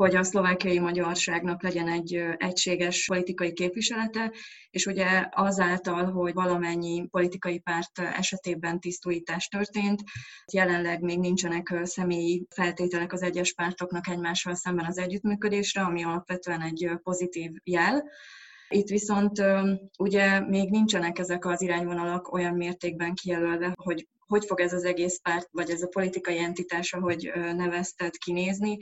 hogy 0.00 0.16
a 0.16 0.22
szlovákiai 0.22 0.78
magyarságnak 0.78 1.62
legyen 1.62 1.88
egy 1.88 2.14
egységes 2.36 3.06
politikai 3.06 3.52
képviselete, 3.52 4.32
és 4.70 4.86
ugye 4.86 5.28
azáltal, 5.30 6.04
hogy 6.04 6.34
valamennyi 6.34 7.06
politikai 7.10 7.58
párt 7.58 7.98
esetében 7.98 8.80
tisztújítás 8.80 9.48
történt, 9.48 10.02
jelenleg 10.52 11.00
még 11.00 11.18
nincsenek 11.18 11.80
személyi 11.82 12.46
feltételek 12.54 13.12
az 13.12 13.22
egyes 13.22 13.52
pártoknak 13.52 14.08
egymással 14.08 14.54
szemben 14.54 14.84
az 14.84 14.98
együttműködésre, 14.98 15.82
ami 15.82 16.04
alapvetően 16.04 16.60
egy 16.60 16.90
pozitív 17.02 17.50
jel. 17.64 18.04
Itt 18.68 18.88
viszont 18.88 19.42
ugye 19.98 20.40
még 20.40 20.70
nincsenek 20.70 21.18
ezek 21.18 21.46
az 21.46 21.62
irányvonalak 21.62 22.32
olyan 22.32 22.54
mértékben 22.54 23.14
kijelölve, 23.14 23.72
hogy 23.74 24.08
hogy 24.30 24.44
fog 24.44 24.60
ez 24.60 24.72
az 24.72 24.84
egész 24.84 25.18
párt, 25.22 25.48
vagy 25.50 25.70
ez 25.70 25.82
a 25.82 25.88
politikai 25.88 26.38
entitás, 26.38 26.92
ahogy 26.92 27.32
nevezted, 27.34 28.16
kinézni, 28.16 28.78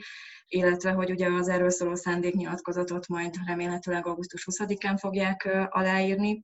illetve 0.47 0.91
hogy 0.91 1.11
ugye 1.11 1.27
az 1.27 1.47
erről 1.47 1.69
szóló 1.69 1.95
szándéknyilatkozatot 1.95 3.07
majd 3.07 3.35
remélhetőleg 3.45 4.07
augusztus 4.07 4.47
20-án 4.51 4.95
fogják 4.99 5.67
aláírni. 5.69 6.43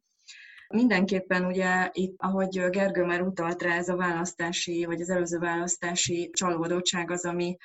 Mindenképpen 0.67 1.45
ugye 1.45 1.89
itt, 1.91 2.15
ahogy 2.17 2.69
Gergő 2.69 3.03
már 3.03 3.21
utalt 3.21 3.61
rá, 3.61 3.75
ez 3.75 3.89
a 3.89 3.95
választási, 3.95 4.85
vagy 4.85 5.01
az 5.01 5.09
előző 5.09 5.37
választási 5.37 6.29
csalódottság 6.33 7.11
az, 7.11 7.25
ami 7.25 7.57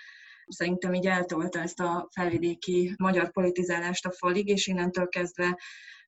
szerintem 0.47 0.95
így 0.95 1.07
eltolta 1.07 1.61
ezt 1.61 1.81
a 1.81 2.09
felvidéki 2.11 2.95
magyar 2.99 3.31
politizálást 3.31 4.07
a 4.07 4.13
falig, 4.13 4.49
és 4.49 4.67
innentől 4.67 5.09
kezdve 5.09 5.59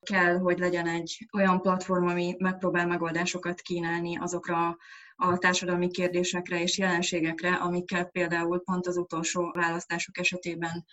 kell, 0.03 0.39
hogy 0.39 0.59
legyen 0.59 0.87
egy 0.87 1.29
olyan 1.33 1.61
platform, 1.61 2.07
ami 2.07 2.35
megpróbál 2.39 2.87
megoldásokat 2.87 3.61
kínálni 3.61 4.17
azokra 4.17 4.77
a 5.17 5.39
társadalmi 5.39 5.91
kérdésekre 5.91 6.63
és 6.63 6.79
jelenségekre, 6.79 7.55
amikkel 7.55 8.05
például 8.05 8.63
pont 8.65 8.87
az 8.87 8.97
utolsó 8.97 9.51
választások 9.51 10.19
esetében 10.19 10.85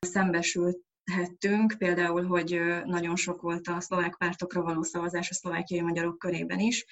szembesülhettünk, 0.00 1.74
például, 1.78 2.26
hogy 2.26 2.60
nagyon 2.84 3.16
sok 3.16 3.40
volt 3.40 3.68
a 3.68 3.80
szlovák 3.80 4.16
pártokra 4.16 4.62
való 4.62 4.82
szavazás 4.82 5.30
a 5.30 5.34
szlovákiai 5.34 5.80
magyarok 5.80 6.18
körében 6.18 6.58
is, 6.58 6.84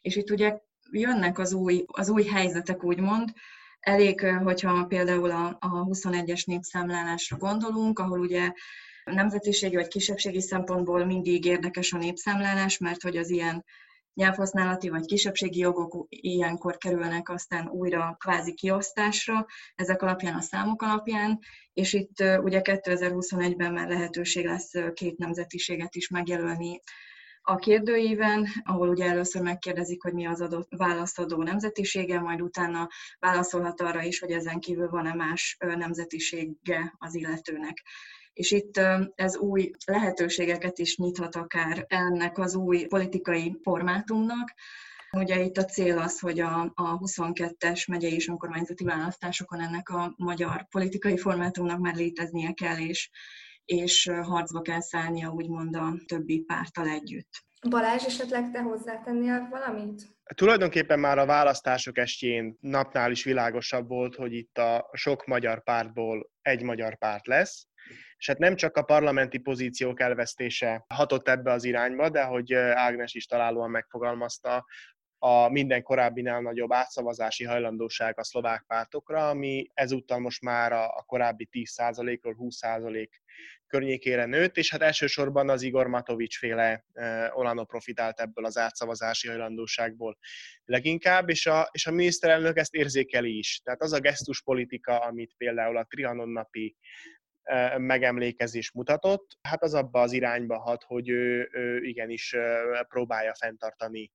és 0.00 0.16
itt 0.16 0.30
ugye 0.30 0.58
jönnek 0.90 1.38
az 1.38 1.52
új, 1.52 1.84
az 1.86 2.08
új 2.08 2.24
helyzetek, 2.24 2.84
úgymond, 2.84 3.32
Elég, 3.84 4.20
hogyha 4.20 4.84
például 4.84 5.30
a, 5.30 5.56
a 5.60 5.84
21-es 5.84 6.46
népszámlálásra 6.46 7.36
gondolunk, 7.36 7.98
ahol 7.98 8.20
ugye 8.20 8.52
nemzetiségi 9.04 9.74
vagy 9.74 9.88
kisebbségi 9.88 10.40
szempontból 10.40 11.04
mindig 11.04 11.44
érdekes 11.44 11.92
a 11.92 11.98
népszámlálás, 11.98 12.78
mert 12.78 13.02
hogy 13.02 13.16
az 13.16 13.30
ilyen 13.30 13.64
nyelvhasználati 14.14 14.88
vagy 14.88 15.04
kisebbségi 15.04 15.58
jogok 15.58 16.06
ilyenkor 16.08 16.76
kerülnek 16.76 17.28
aztán 17.28 17.68
újra 17.68 18.16
kvázi 18.18 18.54
kiosztásra, 18.54 19.46
ezek 19.74 20.02
alapján 20.02 20.34
a 20.34 20.40
számok 20.40 20.82
alapján, 20.82 21.38
és 21.72 21.92
itt 21.92 22.20
ugye 22.20 22.60
2021-ben 22.62 23.72
már 23.72 23.88
lehetőség 23.88 24.46
lesz 24.46 24.72
két 24.94 25.18
nemzetiséget 25.18 25.94
is 25.94 26.08
megjelölni 26.08 26.80
a 27.46 27.56
kérdőíven, 27.56 28.46
ahol 28.64 28.88
ugye 28.88 29.04
először 29.04 29.42
megkérdezik, 29.42 30.02
hogy 30.02 30.12
mi 30.12 30.26
az 30.26 30.40
adott 30.40 30.68
választadó 30.76 31.42
nemzetisége, 31.42 32.20
majd 32.20 32.42
utána 32.42 32.88
válaszolhat 33.18 33.80
arra 33.80 34.02
is, 34.02 34.18
hogy 34.18 34.30
ezen 34.30 34.60
kívül 34.60 34.88
van-e 34.88 35.14
más 35.14 35.56
nemzetisége 35.58 36.94
az 36.98 37.14
illetőnek 37.14 37.82
és 38.34 38.50
itt 38.50 38.80
ez 39.14 39.36
új 39.36 39.70
lehetőségeket 39.86 40.78
is 40.78 40.96
nyithat 40.96 41.36
akár 41.36 41.84
ennek 41.88 42.38
az 42.38 42.54
új 42.54 42.84
politikai 42.84 43.58
formátumnak. 43.62 44.54
Ugye 45.10 45.40
itt 45.40 45.56
a 45.56 45.64
cél 45.64 45.98
az, 45.98 46.18
hogy 46.18 46.40
a, 46.40 46.72
a 46.74 46.98
22-es 46.98 47.88
megyei 47.88 48.14
és 48.14 48.28
önkormányzati 48.28 48.84
választásokon 48.84 49.60
ennek 49.60 49.88
a 49.88 50.14
magyar 50.16 50.66
politikai 50.68 51.16
formátumnak 51.16 51.78
már 51.78 51.94
léteznie 51.94 52.52
kell, 52.52 52.78
és, 52.78 53.10
és 53.64 54.10
harcba 54.22 54.60
kell 54.60 54.80
szállnia 54.80 55.30
úgymond 55.30 55.76
a 55.76 55.94
többi 56.06 56.40
pártal 56.40 56.88
együtt. 56.88 57.30
Balázs, 57.68 58.04
esetleg 58.04 58.50
te 58.50 58.60
hozzátennél 58.60 59.48
valamit? 59.50 60.02
Tulajdonképpen 60.34 61.00
már 61.00 61.18
a 61.18 61.26
választások 61.26 61.98
estjén 61.98 62.56
napnál 62.60 63.10
is 63.10 63.24
világosabb 63.24 63.88
volt, 63.88 64.14
hogy 64.14 64.32
itt 64.32 64.58
a 64.58 64.90
sok 64.92 65.26
magyar 65.26 65.62
pártból 65.62 66.30
egy 66.42 66.62
magyar 66.62 66.98
párt 66.98 67.26
lesz, 67.26 67.66
és 68.16 68.26
hát 68.26 68.38
nem 68.38 68.56
csak 68.56 68.76
a 68.76 68.82
parlamenti 68.82 69.38
pozíciók 69.38 70.00
elvesztése 70.00 70.84
hatott 70.88 71.28
ebbe 71.28 71.52
az 71.52 71.64
irányba, 71.64 72.08
de 72.08 72.22
hogy 72.22 72.54
Ágnes 72.54 73.14
is 73.14 73.26
találóan 73.26 73.70
megfogalmazta, 73.70 74.64
a 75.26 75.48
minden 75.48 75.82
korábbinál 75.82 76.40
nagyobb 76.40 76.72
átszavazási 76.72 77.44
hajlandóság 77.44 78.18
a 78.18 78.24
szlovák 78.24 78.64
pártokra, 78.66 79.28
ami 79.28 79.70
ezúttal 79.74 80.18
most 80.18 80.42
már 80.42 80.72
a, 80.72 81.04
korábbi 81.06 81.48
10%-ról 81.52 82.36
20% 82.38 83.08
környékére 83.66 84.24
nőtt, 84.24 84.56
és 84.56 84.70
hát 84.70 84.82
elsősorban 84.82 85.48
az 85.48 85.62
Igor 85.62 85.86
Matovics 85.86 86.38
féle 86.38 86.84
Olano 87.32 87.64
profitált 87.64 88.20
ebből 88.20 88.44
az 88.44 88.58
átszavazási 88.58 89.28
hajlandóságból 89.28 90.18
leginkább, 90.64 91.28
és 91.28 91.46
a, 91.46 91.68
és 91.72 91.86
a 91.86 91.92
miniszterelnök 91.92 92.56
ezt 92.56 92.74
érzékeli 92.74 93.38
is. 93.38 93.60
Tehát 93.64 93.82
az 93.82 93.92
a 93.92 93.98
gesztuspolitika, 93.98 94.98
amit 94.98 95.34
például 95.36 95.76
a 95.76 95.84
Trianon 95.84 96.28
napi 96.28 96.76
megemlékezés 97.78 98.72
mutatott, 98.72 99.38
hát 99.42 99.62
az 99.62 99.74
abba 99.74 100.00
az 100.00 100.12
irányba 100.12 100.58
hat, 100.58 100.82
hogy 100.82 101.08
ő, 101.08 101.48
ő 101.52 101.84
igenis 101.84 102.36
próbálja 102.88 103.34
fenntartani 103.34 104.10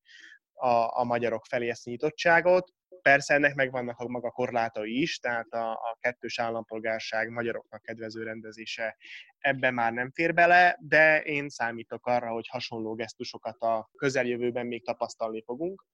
a, 0.54 1.00
a 1.00 1.04
magyarok 1.04 1.46
felé 1.46 1.70
ezt 1.70 1.86
nyitottságot. 1.86 2.72
Persze 3.02 3.34
ennek 3.34 3.56
megvannak 3.56 4.00
a 4.00 4.08
maga 4.08 4.32
korlátai 4.32 5.02
is, 5.02 5.20
tehát 5.20 5.54
a, 5.54 5.72
a 5.72 5.98
kettős 6.00 6.40
állampolgárság 6.40 7.30
magyaroknak 7.30 7.82
kedvező 7.82 8.24
rendezése 8.24 8.98
ebben 9.40 9.74
már 9.74 9.94
nem 9.94 10.12
fér 10.12 10.34
bele, 10.34 10.78
de 10.80 11.22
én 11.22 11.50
számítok 11.50 12.06
arra, 12.06 12.30
hogy 12.30 12.48
hasonló 12.48 12.94
gesztusokat 12.94 13.62
a 13.62 13.90
közeljövőben 13.96 14.66
még 14.66 14.86
tapasztalni 14.86 15.44
fogunk 15.44 15.86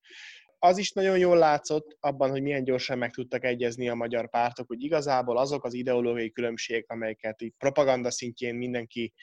az 0.59 0.77
is 0.77 0.91
nagyon 0.91 1.17
jól 1.17 1.37
látszott 1.37 1.97
abban, 1.99 2.29
hogy 2.29 2.41
milyen 2.41 2.63
gyorsan 2.63 2.97
meg 2.97 3.11
tudtak 3.11 3.43
egyezni 3.43 3.89
a 3.89 3.95
magyar 3.95 4.29
pártok, 4.29 4.67
hogy 4.67 4.83
igazából 4.83 5.37
azok 5.37 5.63
az 5.63 5.73
ideológiai 5.73 6.31
különbségek, 6.31 6.89
amelyeket 6.89 7.41
itt 7.41 7.55
propaganda 7.57 8.11
szintjén 8.11 8.55
mindenki 8.55 9.13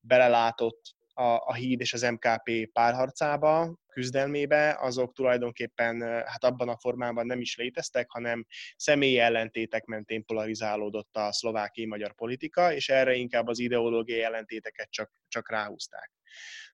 belelátott 0.00 0.98
a, 1.14 1.22
a 1.22 1.54
híd 1.54 1.80
és 1.80 1.92
az 1.92 2.02
MKP 2.02 2.72
párharcába, 2.72 3.78
küzdelmébe, 3.86 4.76
azok 4.80 5.12
tulajdonképpen 5.12 6.02
hát 6.02 6.44
abban 6.44 6.68
a 6.68 6.78
formában 6.78 7.26
nem 7.26 7.40
is 7.40 7.56
léteztek, 7.56 8.10
hanem 8.10 8.46
személyi 8.76 9.18
ellentétek 9.18 9.84
mentén 9.84 10.24
polarizálódott 10.24 11.16
a 11.16 11.32
szlovákiai 11.32 11.86
magyar 11.86 12.14
politika, 12.14 12.72
és 12.72 12.88
erre 12.88 13.14
inkább 13.14 13.46
az 13.46 13.58
ideológiai 13.58 14.22
ellentéteket 14.22 14.90
csak, 14.90 15.12
csak 15.28 15.50
ráhúzták. 15.50 16.10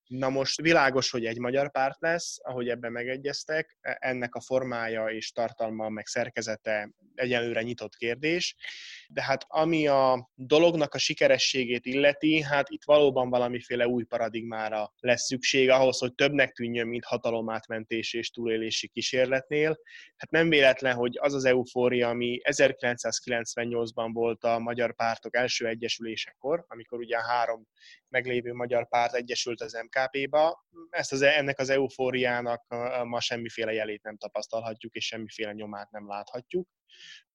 Na 0.06 0.28
most 0.28 0.60
világos, 0.60 1.10
hogy 1.10 1.24
egy 1.24 1.38
magyar 1.38 1.70
párt 1.70 2.00
lesz, 2.00 2.38
ahogy 2.42 2.68
ebben 2.68 2.92
megegyeztek, 2.92 3.76
e, 3.80 3.96
ennek 4.00 4.34
a 4.34 4.40
formája 4.40 5.06
és 5.06 5.32
tartalma, 5.32 5.88
meg 5.88 6.06
szerkezete 6.06 6.90
egyelőre 7.14 7.62
nyitott 7.62 7.96
kérdés. 7.96 8.56
De 9.08 9.22
hát 9.22 9.44
ami 9.48 9.86
a 9.86 10.30
dolognak 10.34 10.94
a 10.94 10.98
sikerességét 10.98 11.86
illeti, 11.86 12.42
hát 12.42 12.70
itt 12.70 12.84
valóban 12.84 13.30
valamiféle 13.30 13.86
új 13.86 14.04
paradigmára 14.04 14.92
lesz 15.00 15.26
szükség 15.26 15.70
ahhoz, 15.70 15.98
hogy 15.98 16.14
többnek 16.14 16.52
tűnjön, 16.52 16.86
mint 16.86 17.04
hatalomátmentés 17.04 18.12
és 18.12 18.30
túlélési 18.30 18.88
kísérletnél. 18.88 19.78
Hát 20.16 20.30
nem 20.30 20.48
véletlen, 20.48 20.94
hogy 20.94 21.18
az 21.20 21.34
az 21.34 21.44
eufória, 21.44 22.08
ami 22.08 22.38
1998-ban 22.42 24.10
volt 24.12 24.44
a 24.44 24.58
magyar 24.58 24.94
pártok 24.94 25.36
első 25.36 25.66
egyesülésekor, 25.66 26.64
amikor 26.68 26.98
ugye 26.98 27.22
három 27.22 27.66
meglévő 28.08 28.52
magyar 28.52 28.88
párt 28.88 29.14
egyesült 29.14 29.60
az 29.60 29.74
MKP-ba, 29.96 30.66
ezt 30.90 31.12
az, 31.12 31.22
ennek 31.22 31.58
az 31.58 31.68
eufóriának 31.68 32.66
ma 33.04 33.20
semmiféle 33.20 33.72
jelét 33.72 34.02
nem 34.02 34.16
tapasztalhatjuk, 34.16 34.94
és 34.94 35.06
semmiféle 35.06 35.52
nyomát 35.52 35.90
nem 35.90 36.08
láthatjuk. 36.08 36.68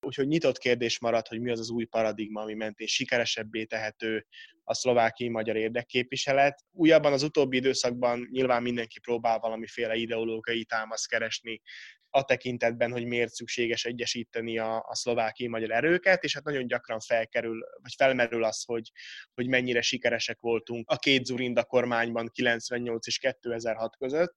Úgyhogy 0.00 0.26
nyitott 0.26 0.58
kérdés 0.58 0.98
marad, 0.98 1.26
hogy 1.26 1.40
mi 1.40 1.50
az 1.50 1.60
az 1.60 1.70
új 1.70 1.84
paradigma, 1.84 2.40
ami 2.40 2.54
mentén 2.54 2.86
sikeresebbé 2.86 3.64
tehető 3.64 4.26
a 4.64 4.74
szlovákiai 4.74 5.30
magyar 5.30 5.56
érdekképviselet. 5.56 6.64
Újabban 6.72 7.12
az 7.12 7.22
utóbbi 7.22 7.56
időszakban 7.56 8.28
nyilván 8.30 8.62
mindenki 8.62 9.00
próbál 9.00 9.38
valamiféle 9.38 9.94
ideológiai 9.94 10.64
támaszt 10.64 11.08
keresni 11.08 11.62
a 12.14 12.24
tekintetben, 12.24 12.92
hogy 12.92 13.04
miért 13.04 13.32
szükséges 13.32 13.84
egyesíteni 13.84 14.58
a, 14.58 14.76
a 14.88 14.94
szlovákiai 14.94 15.48
magyar 15.48 15.70
erőket, 15.70 16.24
és 16.24 16.34
hát 16.34 16.44
nagyon 16.44 16.66
gyakran 16.66 17.00
felkerül, 17.00 17.60
vagy 17.82 17.92
felmerül 17.96 18.44
az, 18.44 18.64
hogy, 18.64 18.92
hogy 19.34 19.48
mennyire 19.48 19.80
sikeresek 19.80 20.40
voltunk 20.40 20.90
a 20.90 20.96
két 20.96 21.24
Zurinda 21.24 21.64
kormányban 21.64 22.30
98 22.32 23.06
és 23.06 23.18
2006 23.18 23.96
között, 23.96 24.34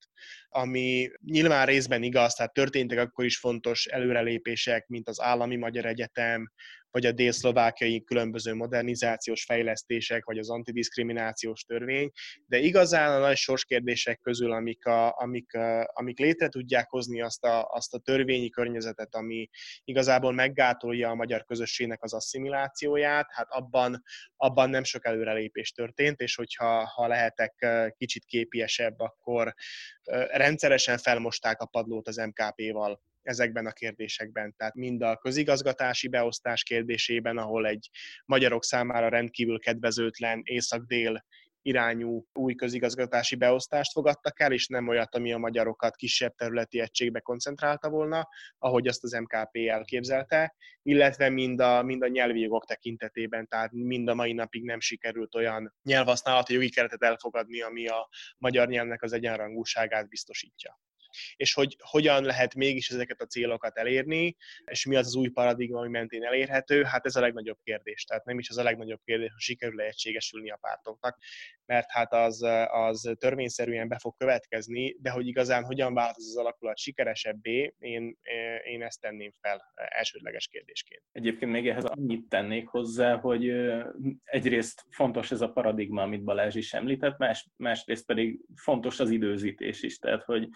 ami 0.49 1.09
nyilván 1.25 1.65
részben 1.65 2.03
igaz, 2.03 2.33
tehát 2.33 2.53
történtek 2.53 2.99
akkor 2.99 3.25
is 3.25 3.37
fontos 3.37 3.85
előrelépések, 3.85 4.87
mint 4.87 5.04
az 5.07 5.21
Állami 5.21 5.55
Magyar 5.55 5.85
Egyetem, 5.85 6.51
vagy 6.95 7.05
a 7.05 7.11
dél-szlovákiai 7.11 8.03
különböző 8.03 8.53
modernizációs 8.53 9.43
fejlesztések, 9.43 10.25
vagy 10.25 10.37
az 10.37 10.49
antidiszkriminációs 10.49 11.61
törvény, 11.61 12.11
de 12.45 12.57
igazán 12.57 13.11
a 13.15 13.19
nagy 13.19 13.35
sorskérdések 13.35 14.19
közül, 14.19 14.51
amik, 14.51 14.85
a, 14.85 15.19
amik, 15.19 15.53
a, 15.53 15.91
amik 15.93 16.19
létre 16.19 16.47
tudják 16.47 16.89
hozni 16.89 17.21
azt 17.21 17.43
a, 17.43 17.65
azt 17.65 17.93
a 17.93 17.99
törvényi 17.99 18.49
környezetet, 18.49 19.15
ami 19.15 19.49
igazából 19.83 20.31
meggátolja 20.31 21.09
a 21.09 21.15
magyar 21.15 21.43
közösségnek 21.43 22.03
az 22.03 22.13
asszimilációját, 22.13 23.27
hát 23.31 23.47
abban, 23.49 24.03
abban 24.35 24.69
nem 24.69 24.83
sok 24.83 25.05
előrelépés 25.05 25.71
történt, 25.71 26.19
és 26.19 26.35
hogyha 26.35 26.85
ha 26.85 27.07
lehetek 27.07 27.67
kicsit 27.97 28.25
képiesebb, 28.25 28.99
akkor 28.99 29.53
rendszeresen 30.31 30.97
felmosták 30.97 31.61
a 31.61 31.65
padlót 31.65 32.07
az 32.07 32.15
MKP-val 32.15 33.01
ezekben 33.27 33.65
a 33.65 33.71
kérdésekben. 33.71 34.53
Tehát 34.57 34.75
mind 34.75 35.01
a 35.01 35.17
közigazgatási 35.17 36.07
beosztás 36.07 36.63
kérdésében, 36.63 37.37
ahol 37.37 37.67
egy 37.67 37.89
magyarok 38.25 38.63
számára 38.63 39.09
rendkívül 39.09 39.59
kedvezőtlen 39.59 40.41
észak-dél 40.43 41.23
irányú 41.65 42.25
új 42.33 42.55
közigazgatási 42.55 43.35
beosztást 43.35 43.91
fogadtak 43.91 44.39
el, 44.39 44.51
és 44.51 44.67
nem 44.67 44.87
olyat, 44.87 45.15
ami 45.15 45.33
a 45.33 45.37
magyarokat 45.37 45.95
kisebb 45.95 46.35
területi 46.35 46.79
egységbe 46.79 47.19
koncentrálta 47.19 47.89
volna, 47.89 48.27
ahogy 48.57 48.87
azt 48.87 49.03
az 49.03 49.11
MKP 49.11 49.55
elképzelte, 49.69 50.55
illetve 50.81 51.29
mind 51.29 51.59
a, 51.59 51.83
mind 51.83 52.01
a 52.01 52.07
nyelvi 52.07 52.39
jogok 52.39 52.65
tekintetében, 52.65 53.47
tehát 53.47 53.71
mind 53.71 54.07
a 54.07 54.13
mai 54.13 54.33
napig 54.33 54.63
nem 54.63 54.79
sikerült 54.79 55.35
olyan 55.35 55.73
nyelvhasználati 55.83 56.53
jogi 56.53 56.69
keretet 56.69 57.03
elfogadni, 57.03 57.61
ami 57.61 57.87
a 57.87 58.09
magyar 58.37 58.67
nyelvnek 58.67 59.03
az 59.03 59.13
egyenrangúságát 59.13 60.09
biztosítja 60.09 60.79
és 61.35 61.53
hogy 61.53 61.75
hogyan 61.79 62.23
lehet 62.23 62.55
mégis 62.55 62.89
ezeket 62.89 63.21
a 63.21 63.25
célokat 63.25 63.77
elérni, 63.77 64.35
és 64.65 64.85
mi 64.85 64.95
az 64.95 65.05
az 65.05 65.15
új 65.15 65.29
paradigma, 65.29 65.79
ami 65.79 65.89
mentén 65.89 66.23
elérhető, 66.23 66.83
hát 66.83 67.05
ez 67.05 67.15
a 67.15 67.19
legnagyobb 67.19 67.57
kérdés. 67.63 68.03
Tehát 68.03 68.25
nem 68.25 68.39
is 68.39 68.49
az 68.49 68.57
a 68.57 68.63
legnagyobb 68.63 69.01
kérdés, 69.05 69.31
hogy 69.31 69.41
sikerül 69.41 69.81
egységesülni 69.81 70.49
a 70.49 70.57
pártoknak, 70.61 71.17
mert 71.65 71.91
hát 71.91 72.13
az, 72.13 72.41
az 72.67 73.11
törvényszerűen 73.17 73.87
be 73.87 73.97
fog 73.99 74.15
következni, 74.17 74.95
de 74.99 75.09
hogy 75.09 75.27
igazán 75.27 75.63
hogyan 75.63 75.93
változ 75.93 76.27
az 76.27 76.37
alakulat 76.37 76.77
sikeresebbé, 76.77 77.73
én, 77.79 78.17
én 78.63 78.83
ezt 78.83 79.01
tenném 79.01 79.31
fel 79.41 79.73
elsődleges 79.73 80.47
kérdésként. 80.47 81.01
Egyébként 81.11 81.51
még 81.51 81.67
ehhez 81.67 81.85
annyit 81.85 82.29
tennék 82.29 82.67
hozzá, 82.67 83.15
hogy 83.15 83.51
egyrészt 84.23 84.83
fontos 84.89 85.31
ez 85.31 85.41
a 85.41 85.51
paradigma, 85.51 86.01
amit 86.01 86.23
Balázs 86.23 86.55
is 86.55 86.73
említett, 86.73 87.17
más, 87.17 87.47
másrészt 87.55 88.05
pedig 88.05 88.39
fontos 88.55 88.99
az 88.99 89.09
időzítés 89.09 89.83
is, 89.83 89.99
tehát 89.99 90.23
hogy 90.23 90.49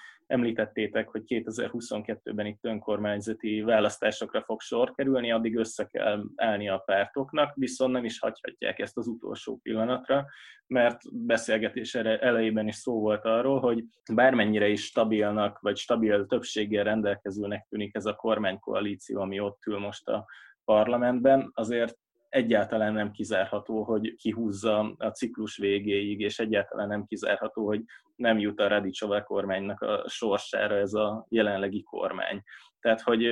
említettétek, 0.50 1.10
hogy 1.10 1.24
2022-ben 1.28 2.46
itt 2.46 2.66
önkormányzati 2.66 3.62
választásokra 3.62 4.42
fog 4.42 4.62
sor 4.62 4.92
kerülni, 4.96 5.32
addig 5.32 5.56
össze 5.56 5.86
kell 5.86 6.24
állni 6.36 6.70
a 6.70 6.78
pártoknak, 6.78 7.54
viszont 7.56 7.92
nem 7.94 8.06
is 8.06 8.20
hagyhatják 8.20 8.80
ezt 8.80 8.98
az 8.98 9.08
utolsó 9.08 9.60
pillanatra, 9.64 10.26
mert 10.68 11.02
beszélgetés 11.26 11.96
elejében 11.96 12.68
is 12.68 12.76
szó 12.76 13.00
volt 13.00 13.26
arról, 13.26 13.60
hogy 13.60 13.84
bármennyire 14.14 14.68
is 14.68 14.84
stabilnak, 14.84 15.60
vagy 15.60 15.78
stabil 15.78 16.26
többséggel 16.26 16.84
rendelkezőnek 16.84 17.66
tűnik 17.70 17.96
ez 17.96 18.06
a 18.06 18.16
kormánykoalíció, 18.16 19.22
ami 19.22 19.40
ott 19.40 19.66
ül 19.66 19.80
most 19.80 20.08
a 20.08 20.26
parlamentben, 20.66 21.52
azért 21.54 21.98
egyáltalán 22.30 22.94
nem 22.94 23.12
kizárható, 23.12 23.84
hogy 23.84 24.16
kihúzza 24.16 24.94
a 24.98 25.10
ciklus 25.10 25.58
végéig, 25.58 26.20
és 26.20 26.40
egyáltalán 26.40 26.88
nem 26.88 27.06
kizárható, 27.06 27.66
hogy 27.66 27.84
nem 28.16 28.40
jut 28.40 28.60
a 28.60 28.68
Radicsova 28.68 29.24
kormánynak 29.24 29.82
a 29.82 30.04
sorsára 30.08 30.76
ez 30.76 30.94
a 30.94 31.26
jelenlegi 31.30 31.84
kormány. 31.84 32.42
Tehát, 32.80 33.02
hogy 33.02 33.28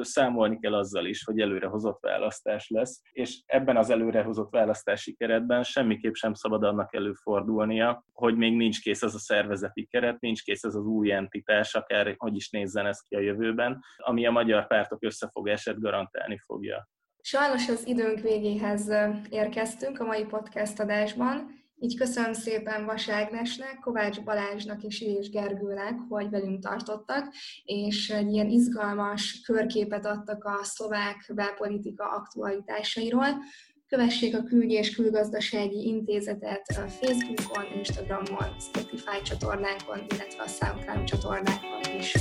számolni 0.00 0.58
kell 0.58 0.74
azzal 0.74 1.06
is, 1.06 1.24
hogy 1.24 1.40
előrehozott 1.40 2.00
választás 2.00 2.68
lesz, 2.68 3.00
és 3.12 3.42
ebben 3.46 3.76
az 3.76 3.90
előrehozott 3.90 4.50
választási 4.50 5.14
keretben 5.14 5.62
semmiképp 5.62 6.14
sem 6.14 6.34
szabad 6.34 6.62
annak 6.62 6.94
előfordulnia, 6.94 8.04
hogy 8.12 8.36
még 8.36 8.56
nincs 8.56 8.80
kész 8.80 9.02
ez 9.02 9.14
a 9.14 9.18
szervezeti 9.18 9.86
keret, 9.86 10.20
nincs 10.20 10.42
kész 10.42 10.62
ez 10.62 10.74
az 10.74 10.86
új 10.86 11.12
entitás, 11.12 11.74
akár 11.74 12.14
hogy 12.16 12.36
is 12.36 12.50
nézzen 12.50 12.86
ez 12.86 13.00
ki 13.00 13.14
a 13.14 13.20
jövőben, 13.20 13.80
ami 13.96 14.26
a 14.26 14.30
magyar 14.30 14.66
pártok 14.66 15.02
összefogását 15.04 15.80
garantálni 15.80 16.38
fogja. 16.38 16.88
Sajnos 17.24 17.68
az 17.68 17.86
időnk 17.86 18.20
végéhez 18.20 18.90
érkeztünk 19.30 20.00
a 20.00 20.04
mai 20.04 20.24
podcast 20.24 20.80
adásban, 20.80 21.60
így 21.78 21.96
köszönöm 21.96 22.32
szépen 22.32 22.84
Vas 22.84 23.08
Ágnesnek, 23.08 23.78
Kovács 23.80 24.20
Balázsnak 24.20 24.82
és 24.82 25.00
Ilés 25.00 25.30
Gergőnek, 25.30 25.98
hogy 26.08 26.30
velünk 26.30 26.62
tartottak, 26.62 27.34
és 27.64 28.10
egy 28.10 28.32
ilyen 28.32 28.48
izgalmas 28.48 29.40
körképet 29.46 30.06
adtak 30.06 30.44
a 30.44 30.64
szlovák 30.64 31.30
belpolitika 31.34 32.04
aktualitásairól. 32.04 33.26
Kövessék 33.88 34.36
a 34.36 34.42
Külügyi 34.42 34.74
és 34.74 34.94
Külgazdasági 34.94 35.86
Intézetet 35.86 36.66
a 36.68 36.88
Facebookon, 36.88 37.64
Instagramon, 37.76 38.58
Spotify 38.60 39.22
csatornánkon, 39.22 39.98
illetve 40.14 40.42
a 40.42 40.46
SoundCloud 40.46 41.04
csatornákon 41.04 41.98
is. 41.98 42.14